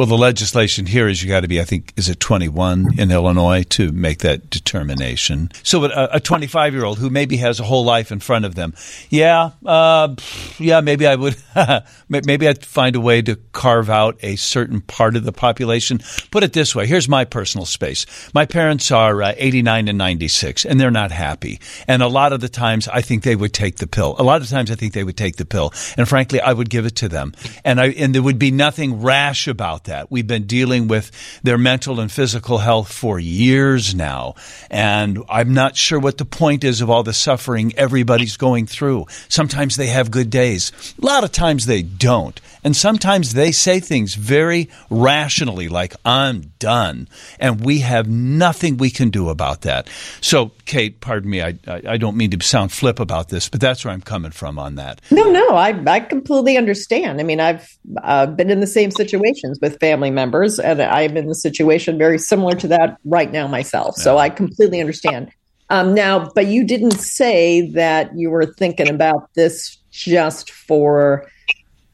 [0.00, 3.10] Well, the legislation here is you got to be, I think, is it 21 in
[3.10, 5.50] Illinois to make that determination.
[5.62, 8.72] So a 25 year old who maybe has a whole life in front of them,
[9.10, 10.16] yeah, uh,
[10.58, 11.36] yeah, maybe I would,
[12.08, 16.00] maybe I'd find a way to carve out a certain part of the population.
[16.30, 18.06] Put it this way: here's my personal space.
[18.32, 21.60] My parents are uh, 89 and 96, and they're not happy.
[21.86, 24.16] And a lot of the times, I think they would take the pill.
[24.18, 26.70] A lot of times, I think they would take the pill, and frankly, I would
[26.70, 27.34] give it to them,
[27.66, 30.10] and I and there would be nothing rash about that.
[30.10, 31.10] We've been dealing with
[31.42, 34.36] their mental and physical health for years now.
[34.70, 39.06] And I'm not sure what the point is of all the suffering everybody's going through.
[39.28, 40.72] Sometimes they have good days.
[41.00, 42.40] A lot of times they don't.
[42.62, 47.08] And sometimes they say things very rationally, like, I'm done.
[47.38, 49.88] And we have nothing we can do about that.
[50.20, 53.84] So, Cate, pardon me, I, I don't mean to sound flip about this, but that's
[53.84, 55.00] where I'm coming from on that.
[55.10, 57.20] No, no, I, I completely understand.
[57.20, 61.26] I mean, I've uh, been in the same situations with family members, and I'm in
[61.26, 63.94] the situation very similar to that right now myself.
[63.98, 64.04] Yeah.
[64.04, 65.30] So I completely understand.
[65.70, 71.28] Um, now, but you didn't say that you were thinking about this just for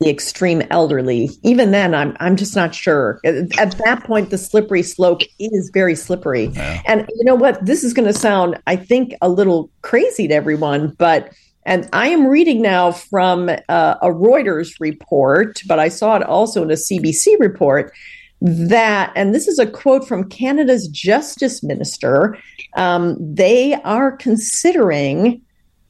[0.00, 1.30] the extreme elderly.
[1.42, 3.20] Even then, I'm I'm just not sure.
[3.24, 6.46] At that point, the slippery slope is very slippery.
[6.46, 6.82] Yeah.
[6.86, 7.64] And you know what?
[7.64, 11.32] This is going to sound, I think, a little crazy to everyone, but
[11.66, 16.62] and I am reading now from uh, a Reuters report, but I saw it also
[16.62, 17.92] in a CBC report
[18.40, 22.38] that, and this is a quote from Canada's Justice Minister,
[22.76, 25.42] um, they are considering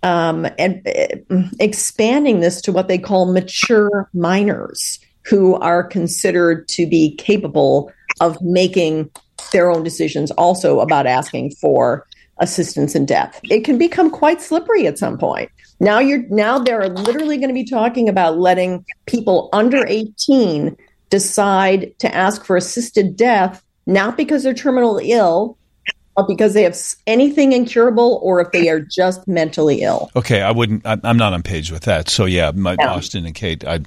[0.03, 6.87] um, and uh, expanding this to what they call mature minors who are considered to
[6.87, 9.11] be capable of making
[9.53, 12.07] their own decisions also about asking for
[12.39, 13.41] assistance in death.
[13.45, 15.51] It can become quite slippery at some point.
[15.81, 20.77] Now you're now they're literally going to be talking about letting people under 18
[21.11, 25.57] decide to ask for assisted death not because they're terminally ill
[26.17, 26.77] but because they have
[27.07, 30.11] anything incurable or if they are just mentally ill.
[30.17, 30.83] Okay, I wouldn't.
[30.87, 32.09] I'm not on page with that.
[32.09, 32.95] So yeah, my, yeah.
[32.95, 33.81] Austin and Cate, I,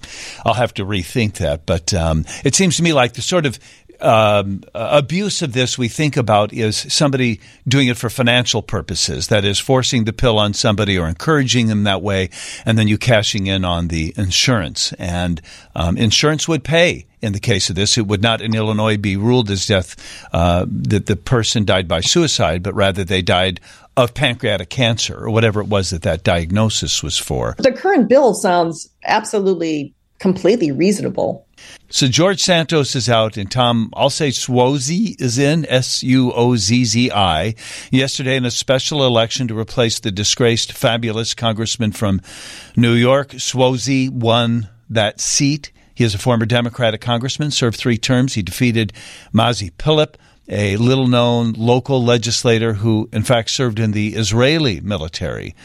[0.45, 1.65] will have to rethink that.
[1.65, 3.57] But um, it seems to me like the sort of
[4.01, 9.27] um, abuse of this we think about is somebody doing it for financial purposes.
[9.27, 12.29] That is, forcing the pill on somebody or encouraging them that way,
[12.65, 14.93] and then you cashing in on the insurance.
[14.93, 15.41] And
[15.75, 17.97] um, insurance would pay in the case of this.
[17.97, 19.95] It would not in Illinois be ruled as death
[20.33, 23.59] uh, that the person died by suicide, but rather they died
[23.97, 27.55] of pancreatic cancer or whatever it was that that diagnosis was for.
[27.57, 31.45] The current bill sounds absolutely completely reasonable.
[31.89, 36.55] So George Santos is out, and Tom, I'll say Suozzi is in, S U O
[36.55, 37.55] Z Z I,
[37.91, 42.21] yesterday in a special election to replace the disgraced, fabulous congressman from
[42.77, 43.29] New York.
[43.31, 45.71] Suozzi won that seat.
[45.95, 48.35] He is a former Democratic congressman, served three terms.
[48.35, 48.93] He defeated
[49.33, 50.15] Mazi Pilip,
[50.47, 55.55] a little known local legislator who, in fact, served in the Israeli military.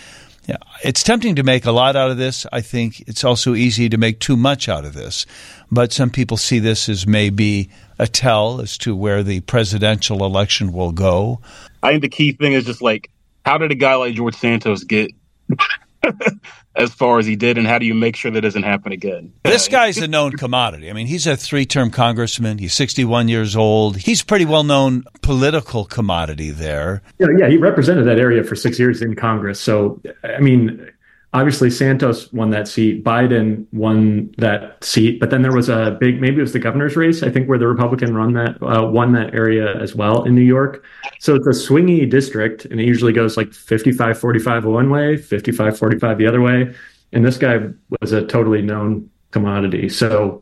[0.46, 2.46] Yeah, it's tempting to make a lot out of this.
[2.52, 5.24] I think it's also easy to make too much out of this.
[5.70, 10.72] But some people see this as maybe a tell as to where the presidential election
[10.72, 11.40] will go.
[11.82, 13.10] I think the key thing is just like,
[13.46, 15.10] how did a guy like George Santos get
[16.76, 19.32] as far as he did, and how do you make sure that doesn't happen again?
[19.54, 20.90] This guy's a known commodity.
[20.90, 22.58] I mean, he's a three-term congressman.
[22.58, 23.98] He's 61 years old.
[23.98, 27.02] He's pretty well-known political commodity there.
[27.20, 29.60] Yeah, yeah, he represented that area for six years in Congress.
[29.60, 30.90] So, I mean,
[31.34, 33.04] obviously Santos won that seat.
[33.04, 36.96] Biden won that seat, but then there was a big, maybe it was the governor's
[36.96, 40.34] race, I think, where the Republican run that uh, won that area as well in
[40.34, 40.84] New York.
[41.18, 45.76] So it's a swingy district, and it usually goes like 55 45 one way, 55
[45.76, 46.72] 45 the other way.
[47.12, 47.58] And this guy
[48.00, 49.88] was a totally known commodity.
[49.88, 50.40] So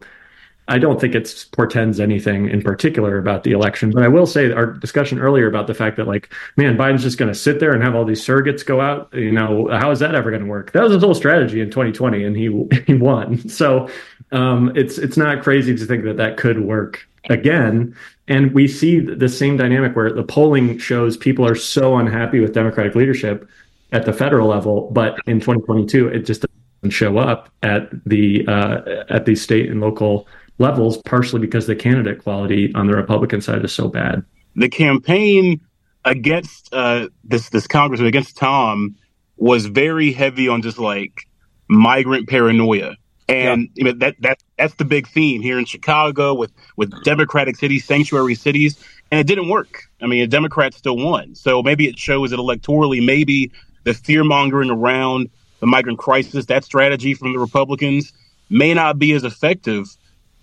[0.72, 4.50] I don't think it portends anything in particular about the election, but I will say
[4.52, 7.74] our discussion earlier about the fact that like, man, Biden's just going to sit there
[7.74, 9.12] and have all these surrogates go out.
[9.12, 10.72] You know, how is that ever going to work?
[10.72, 12.44] That was his whole strategy in 2020, and he
[12.86, 13.46] he won.
[13.50, 13.90] So
[14.30, 17.94] um, it's it's not crazy to think that that could work again.
[18.26, 22.54] And we see the same dynamic where the polling shows people are so unhappy with
[22.54, 23.46] Democratic leadership
[23.92, 26.46] at the federal level, but in 2022, it just
[26.80, 30.26] doesn't show up at the uh, at the state and local
[30.58, 34.24] levels, partially because the candidate quality on the Republican side is so bad.
[34.54, 35.60] The campaign
[36.04, 38.96] against uh, this this congressman against Tom
[39.36, 41.28] was very heavy on just like
[41.68, 42.96] migrant paranoia,
[43.28, 43.68] and yeah.
[43.74, 47.84] you know, that that that's the big theme here in Chicago with with Democratic cities,
[47.84, 49.84] sanctuary cities, and it didn't work.
[50.00, 51.34] I mean, the Democrats still won.
[51.34, 53.52] So maybe it shows that electorally, maybe
[53.84, 55.30] the fear mongering around
[55.60, 58.12] the migrant crisis, that strategy from the Republicans
[58.50, 59.86] may not be as effective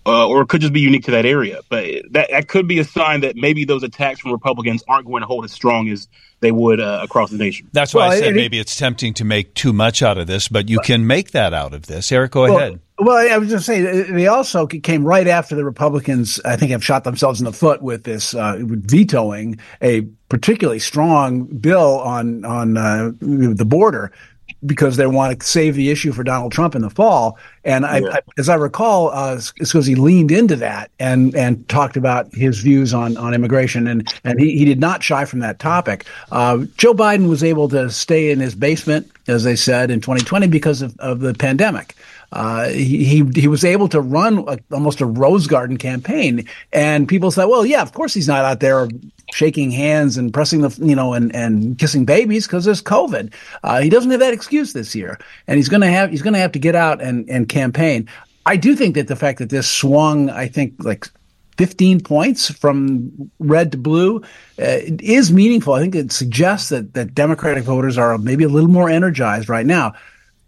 [0.06, 1.60] uh, or it could just be unique to that area.
[1.68, 5.20] But that, that could be a sign that maybe those attacks from Republicans aren't going
[5.20, 6.08] to hold as strong as
[6.40, 7.68] they would uh, across the nation.
[7.72, 10.26] That's why well, I said it, maybe it's tempting to make too much out of
[10.26, 12.10] this, but you can make that out of this.
[12.10, 12.80] Eric, go well, ahead.
[12.98, 16.40] Well, I was just saying they also came right after the Republicans.
[16.44, 21.44] I think have shot themselves in the foot with this uh, vetoing a particularly strong
[21.44, 24.12] bill on on uh, the border
[24.66, 27.38] because they want to save the issue for Donald Trump in the fall.
[27.64, 31.66] And I, I, as I recall, uh, it's because he leaned into that and and
[31.68, 35.40] talked about his views on on immigration, and and he, he did not shy from
[35.40, 36.06] that topic.
[36.30, 40.46] Uh, Joe Biden was able to stay in his basement, as they said, in 2020
[40.48, 41.94] because of, of the pandemic.
[42.32, 47.32] Uh, he, he, was able to run a, almost a rose garden campaign, and people
[47.32, 48.88] said, "Well, yeah, of course he's not out there
[49.32, 53.32] shaking hands and pressing the you know and and kissing babies because there's COVID.
[53.62, 56.52] Uh, he doesn't have that excuse this year, and he's to have he's to have
[56.52, 58.08] to get out and and campaign.
[58.46, 61.06] I do think that the fact that this swung, I think like
[61.58, 64.22] 15 points from red to blue
[64.58, 65.74] uh, is meaningful.
[65.74, 69.66] I think it suggests that that Democratic voters are maybe a little more energized right
[69.66, 69.94] now.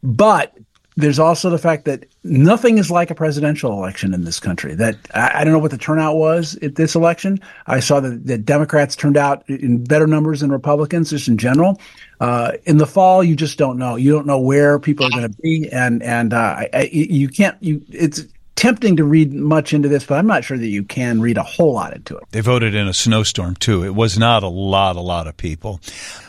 [0.02, 0.56] But
[0.96, 4.74] there's also the fact that nothing is like a presidential election in this country.
[4.74, 7.40] That I, I don't know what the turnout was at this election.
[7.66, 11.80] I saw that, that Democrats turned out in better numbers than Republicans, just in general.
[12.20, 13.96] Uh, in the fall, you just don't know.
[13.96, 17.56] You don't know where people are going to be, and and uh, I, you can't.
[17.62, 18.24] You it's
[18.54, 21.42] tempting to read much into this, but I'm not sure that you can read a
[21.42, 22.24] whole lot into it.
[22.30, 23.82] They voted in a snowstorm too.
[23.84, 25.80] It was not a lot, a lot of people.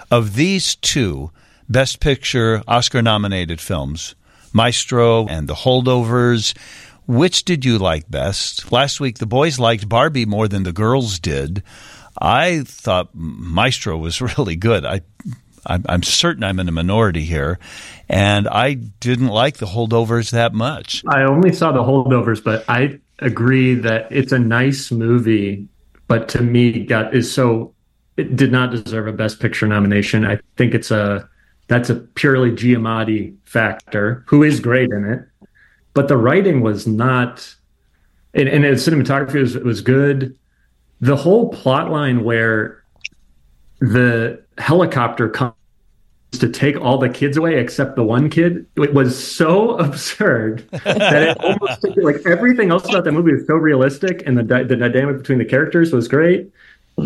[0.09, 1.31] Of these two
[1.69, 4.15] Best Picture Oscar nominated films,
[4.53, 6.55] Maestro and The Holdovers.
[7.05, 8.71] Which did you like best?
[8.71, 11.61] Last week, the boys liked Barbie more than the girls did.
[12.21, 14.85] I thought Maestro was really good.
[14.85, 15.01] I,
[15.65, 17.59] I'm certain I'm in a minority here,
[18.09, 21.03] and I didn't like the holdovers that much.
[21.07, 25.67] I only saw the holdovers, but I agree that it's a nice movie,
[26.07, 27.73] but to me, got is so
[28.17, 30.25] it did not deserve a Best Picture nomination.
[30.25, 31.27] I think it's a
[31.67, 35.47] that's a purely Giamatti factor, who is great in it.
[35.93, 37.55] But the writing was not,
[38.33, 40.37] and, and the cinematography was, was good.
[41.01, 42.83] The whole plot line where
[43.79, 45.53] the helicopter comes
[46.31, 51.21] to take all the kids away except the one kid it was so absurd that
[51.21, 55.17] it almost like everything else about that movie was so realistic and the, the dynamic
[55.17, 56.49] between the characters was great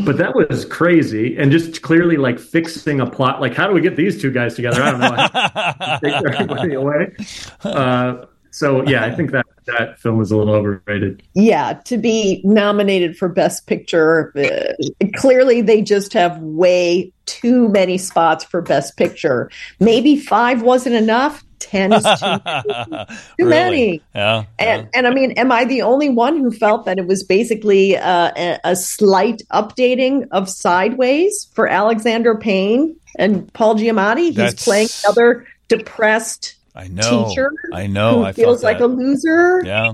[0.05, 1.37] but that was crazy.
[1.37, 3.41] And just clearly like fixing a plot.
[3.41, 4.81] Like how do we get these two guys together?
[4.81, 5.99] I don't know.
[6.03, 7.15] Take everybody away.
[7.63, 11.21] Uh, so yeah i think that that film was a little overrated.
[11.33, 14.73] Yeah to be nominated for best picture uh,
[15.17, 19.51] clearly they just have way too many spots for best picture.
[19.79, 22.09] Maybe five wasn't enough 10 is too,
[23.39, 23.49] too really?
[23.49, 24.01] many.
[24.13, 24.89] Yeah, and, yeah.
[24.93, 28.31] and I mean, am I the only one who felt that it was basically uh,
[28.35, 34.27] a, a, slight updating of Sideways for Alexander Payne and Paul Giamatti?
[34.27, 34.63] He's That's...
[34.63, 37.51] playing another depressed I know, teacher.
[37.73, 38.19] I know.
[38.19, 39.63] Who I feels like a loser.
[39.65, 39.93] Yeah.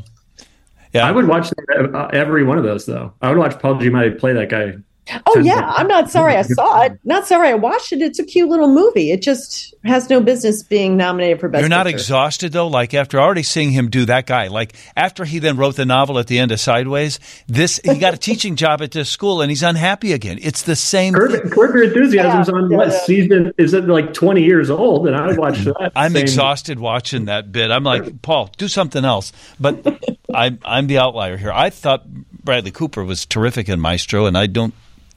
[0.91, 1.07] Yeah.
[1.07, 1.51] I would watch
[2.13, 3.13] every one of those, though.
[3.21, 4.75] I would watch Paul Giamatti play that guy
[5.25, 6.97] Oh yeah, I'm not sorry I saw it.
[7.03, 8.01] Not sorry I watched it.
[8.01, 9.11] It's a cute little movie.
[9.11, 11.61] It just has no business being nominated for best.
[11.61, 11.97] You're not picture.
[11.97, 12.67] exhausted though.
[12.67, 16.19] Like after already seeing him do that guy, like after he then wrote the novel
[16.19, 19.51] at the end of Sideways, this he got a teaching job at this school and
[19.51, 20.39] he's unhappy again.
[20.41, 21.13] It's the same.
[21.13, 22.99] Curb, Curb Your Enthusiasm's yeah, on yeah, what yeah.
[22.99, 23.53] season?
[23.57, 25.07] Is it like 20 years old?
[25.07, 25.91] And I would watch that.
[25.95, 26.21] I'm same.
[26.21, 27.71] exhausted watching that bit.
[27.71, 29.33] I'm like Paul, do something else.
[29.59, 29.85] But
[30.33, 31.51] I'm I'm the outlier here.
[31.51, 32.07] I thought
[32.43, 34.73] Bradley Cooper was terrific in Maestro, and I don't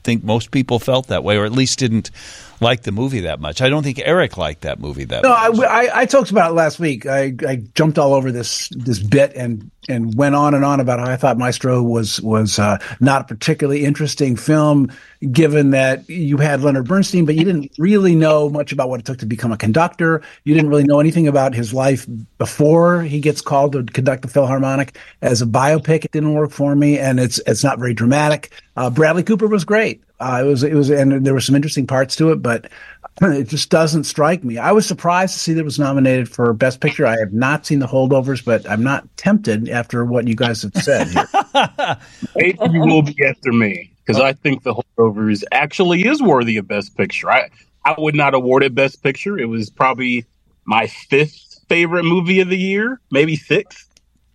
[0.07, 2.11] think most people felt that way, or at least didn't
[2.59, 3.61] like the movie that much.
[3.61, 5.53] I don't think Eric liked that movie that no, much.
[5.55, 7.05] No, I, I, I, talked about it last week.
[7.05, 10.99] I, I jumped all over this this bit and and went on and on about
[10.99, 14.91] how I thought Maestro was was uh, not a particularly interesting film,
[15.31, 19.05] given that you had Leonard Bernstein, but you didn't really know much about what it
[19.05, 20.21] took to become a conductor.
[20.43, 24.27] You didn't really know anything about his life before he gets called to conduct the
[24.27, 24.97] Philharmonic.
[25.21, 28.51] As a biopic, it didn't work for me, and it's it's not very dramatic.
[28.75, 30.01] Uh, Bradley Cooper was great.
[30.19, 32.69] Uh, it was it was, and there were some interesting parts to it, but
[33.21, 34.57] it just doesn't strike me.
[34.57, 37.05] I was surprised to see that it was nominated for Best Picture.
[37.05, 40.73] I have not seen the holdovers, but I'm not tempted after what you guys have
[40.73, 41.07] said.
[42.39, 46.95] You will be after me because I think the holdovers actually is worthy of Best
[46.95, 47.29] Picture.
[47.29, 47.49] I
[47.85, 49.37] I would not award it Best Picture.
[49.37, 50.25] It was probably
[50.65, 53.87] my fifth favorite movie of the year, maybe sixth.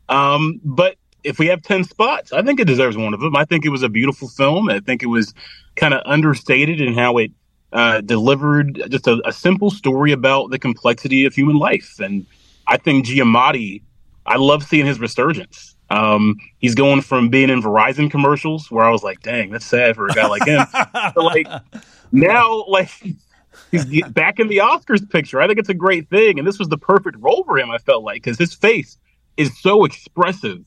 [0.09, 3.37] Um, but if we have 10 spots, I think it deserves one of them.
[3.37, 4.69] I think it was a beautiful film.
[4.69, 5.35] I think it was
[5.77, 7.31] kind of understated in how it
[7.73, 11.99] uh, delivered just a, a, simple story about the complexity of human life.
[12.01, 12.27] And
[12.67, 13.81] I think Giamatti,
[14.27, 15.75] I love seeing his resurgence.
[15.89, 19.95] Um, he's going from being in Verizon commercials where I was like, dang, that's sad
[19.95, 20.67] for a guy like him.
[20.93, 21.47] but like
[22.13, 22.91] now, like
[23.71, 25.41] he's back in the Oscars picture.
[25.41, 26.39] I think it's a great thing.
[26.39, 28.99] And this was the perfect role for him, I felt like, because his face
[29.37, 30.63] is so expressive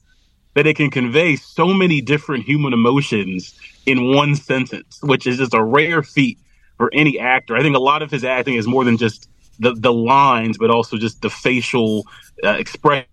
[0.55, 5.53] that it can convey so many different human emotions in one sentence, which is just
[5.53, 6.39] a rare feat
[6.77, 7.55] for any actor.
[7.55, 9.29] I think a lot of his acting is more than just
[9.59, 12.05] the, the lines, but also just the facial
[12.43, 13.07] uh, expressions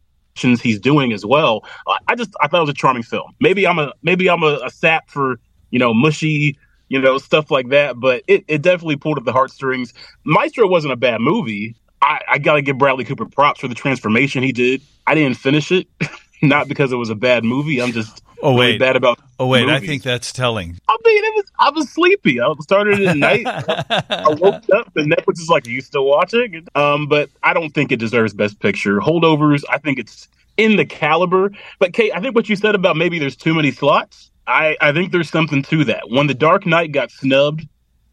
[0.61, 1.65] he's doing as well.
[2.09, 3.35] I just I thought it was a charming film.
[3.41, 5.39] Maybe I'm a maybe I'm a, a sap for
[5.71, 6.59] you know mushy
[6.93, 9.95] you know stuff like that, but it, it definitely pulled at the heartstrings.
[10.25, 11.75] Maestro wasn't a bad movie.
[12.03, 14.83] I, I got to give Bradley Cooper props for the transformation he did.
[15.07, 15.87] I didn't finish it,
[16.43, 17.81] not because it was a bad movie.
[17.81, 19.21] I'm just Oh really wait, bad about.
[19.39, 19.83] Oh wait, movies.
[19.83, 20.77] I think that's telling.
[20.89, 21.45] I mean, it was.
[21.61, 22.41] I was sleepy.
[22.41, 23.47] I started it at night.
[23.47, 27.71] I woke up and Netflix is like, "Are you still watching?" Um, but I don't
[27.71, 28.99] think it deserves Best Picture.
[28.99, 29.63] Holdovers.
[29.71, 30.27] I think it's
[30.57, 31.53] in the caliber.
[31.79, 34.33] But Cate, I think what you said about maybe there's too many slots.
[34.49, 36.11] I I think there's something to that.
[36.11, 37.69] When The Dark Knight got snubbed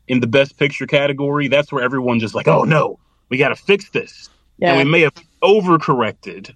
[0.07, 2.99] in the Best Picture category, that's where everyone just like, "Oh no,
[3.29, 4.73] we got to fix this." Yeah.
[4.73, 6.53] And we may have overcorrected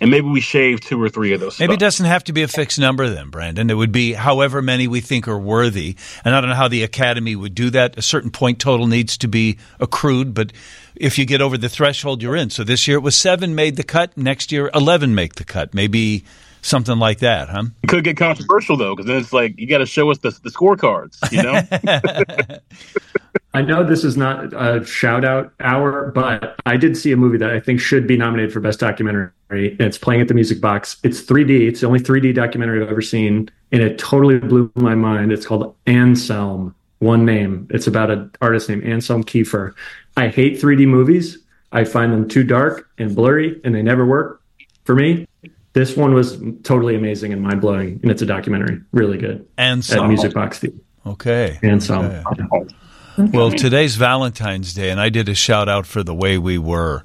[0.00, 1.58] and maybe we shave two or three of those.
[1.58, 3.68] Maybe it doesn't have to be a fixed number then, Brandon.
[3.68, 5.96] It would be however many we think are worthy.
[6.24, 7.98] And I don't know how the Academy would do that.
[7.98, 10.52] A certain point total needs to be accrued, but
[10.94, 12.50] if you get over the threshold, you're in.
[12.50, 14.16] So this year it was seven made the cut.
[14.16, 15.74] Next year, 11 make the cut.
[15.74, 16.24] Maybe
[16.62, 17.64] something like that, huh?
[17.82, 20.30] It could get controversial though, because then it's like you got to show us the,
[20.30, 22.58] the scorecards, you know.
[23.54, 27.38] I know this is not a shout out hour, but I did see a movie
[27.38, 29.30] that I think should be nominated for best documentary.
[29.50, 30.98] And it's playing at the Music Box.
[31.02, 31.68] It's 3D.
[31.68, 35.32] It's the only 3D documentary I've ever seen, and it totally blew my mind.
[35.32, 36.74] It's called Anselm.
[36.98, 37.66] One name.
[37.70, 39.72] It's about an artist named Anselm Kiefer.
[40.16, 41.38] I hate 3D movies.
[41.72, 44.42] I find them too dark and blurry, and they never work
[44.84, 45.26] for me.
[45.72, 48.80] This one was totally amazing and mind blowing, and it's a documentary.
[48.92, 49.46] Really good.
[49.58, 50.04] Anselm.
[50.04, 50.76] At Music Box Theater.
[51.06, 51.58] Okay.
[51.62, 52.06] Anselm.
[52.06, 52.74] Okay.
[53.18, 57.02] Well, today's Valentine's Day, and I did a shout out for The Way We Were.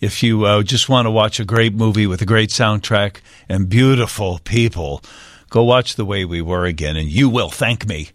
[0.00, 3.16] If you uh, just want to watch a great movie with a great soundtrack
[3.50, 5.02] and beautiful people,
[5.50, 8.08] go watch The Way We Were again, and you will thank me.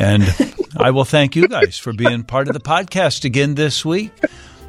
[0.00, 0.24] And
[0.76, 4.10] I will thank you guys for being part of the podcast again this week.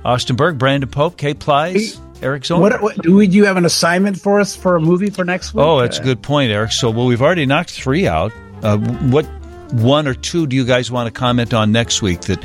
[0.03, 2.61] Austin Berg, Brandon Pope, Cate Plys, Eric Zorn.
[2.61, 5.25] What, what do we, do you have an assignment for us for a movie for
[5.25, 5.65] next week?
[5.65, 6.71] Oh, that's a good point, Eric.
[6.71, 8.31] So, well, we've already knocked three out.
[8.61, 9.25] Uh, what
[9.73, 12.43] one or two do you guys want to comment on next week that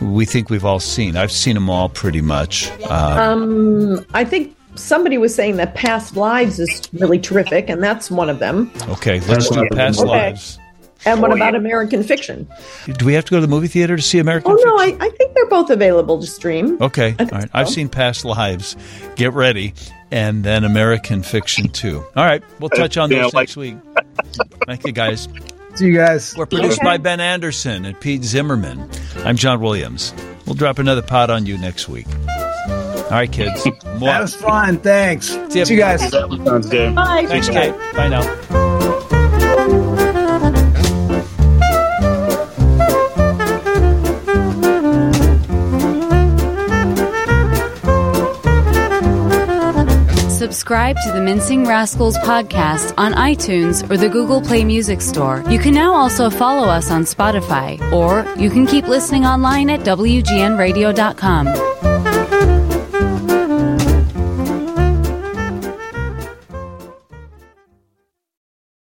[0.00, 1.16] we think we've all seen?
[1.16, 2.70] I've seen them all pretty much.
[2.88, 2.94] Uh,
[3.32, 8.28] Um, I think somebody was saying that Past Lives is really terrific, and that's one
[8.28, 8.70] of them.
[8.88, 10.08] okay, let's do Past Okay.
[10.08, 10.58] Lives.
[11.06, 12.48] And Oh, what about American Fiction?
[12.96, 14.68] Do we have to go to the movie theater to see American fiction?
[14.70, 15.02] Oh no, Fiction?
[15.02, 16.78] I, I think they're both available to stream.
[16.80, 17.50] Okay, all think right.
[17.52, 18.74] I've seen Past Lives.
[19.16, 19.74] Get ready.
[20.10, 22.02] And then American Fiction too.
[22.16, 23.76] All right, we'll touch on Yeah, those like- next week.
[24.66, 25.28] Thank you, guys.
[25.74, 26.34] See you guys.
[26.36, 26.84] We're produced Okay.
[26.86, 28.88] by Ben Anderson and Pete Zimmerman.
[29.24, 30.14] I'm John Williams.
[30.46, 32.06] We'll drop another pod on you next week.
[32.28, 33.66] All right, kids.
[33.94, 34.78] That was fun.
[34.80, 35.28] Thanks.
[35.28, 35.64] See ya.
[35.64, 36.10] See you guys.
[36.10, 36.94] Sounds good.
[36.96, 37.26] Bye.
[37.26, 37.72] Thanks, Cate.
[37.94, 38.73] Bye now.
[50.44, 55.42] Subscribe to the Mincing Rascals podcast on iTunes or the Google Play Music Store.
[55.48, 59.80] You can now also follow us on Spotify, or you can keep listening online at
[59.80, 61.93] WGNradio.com.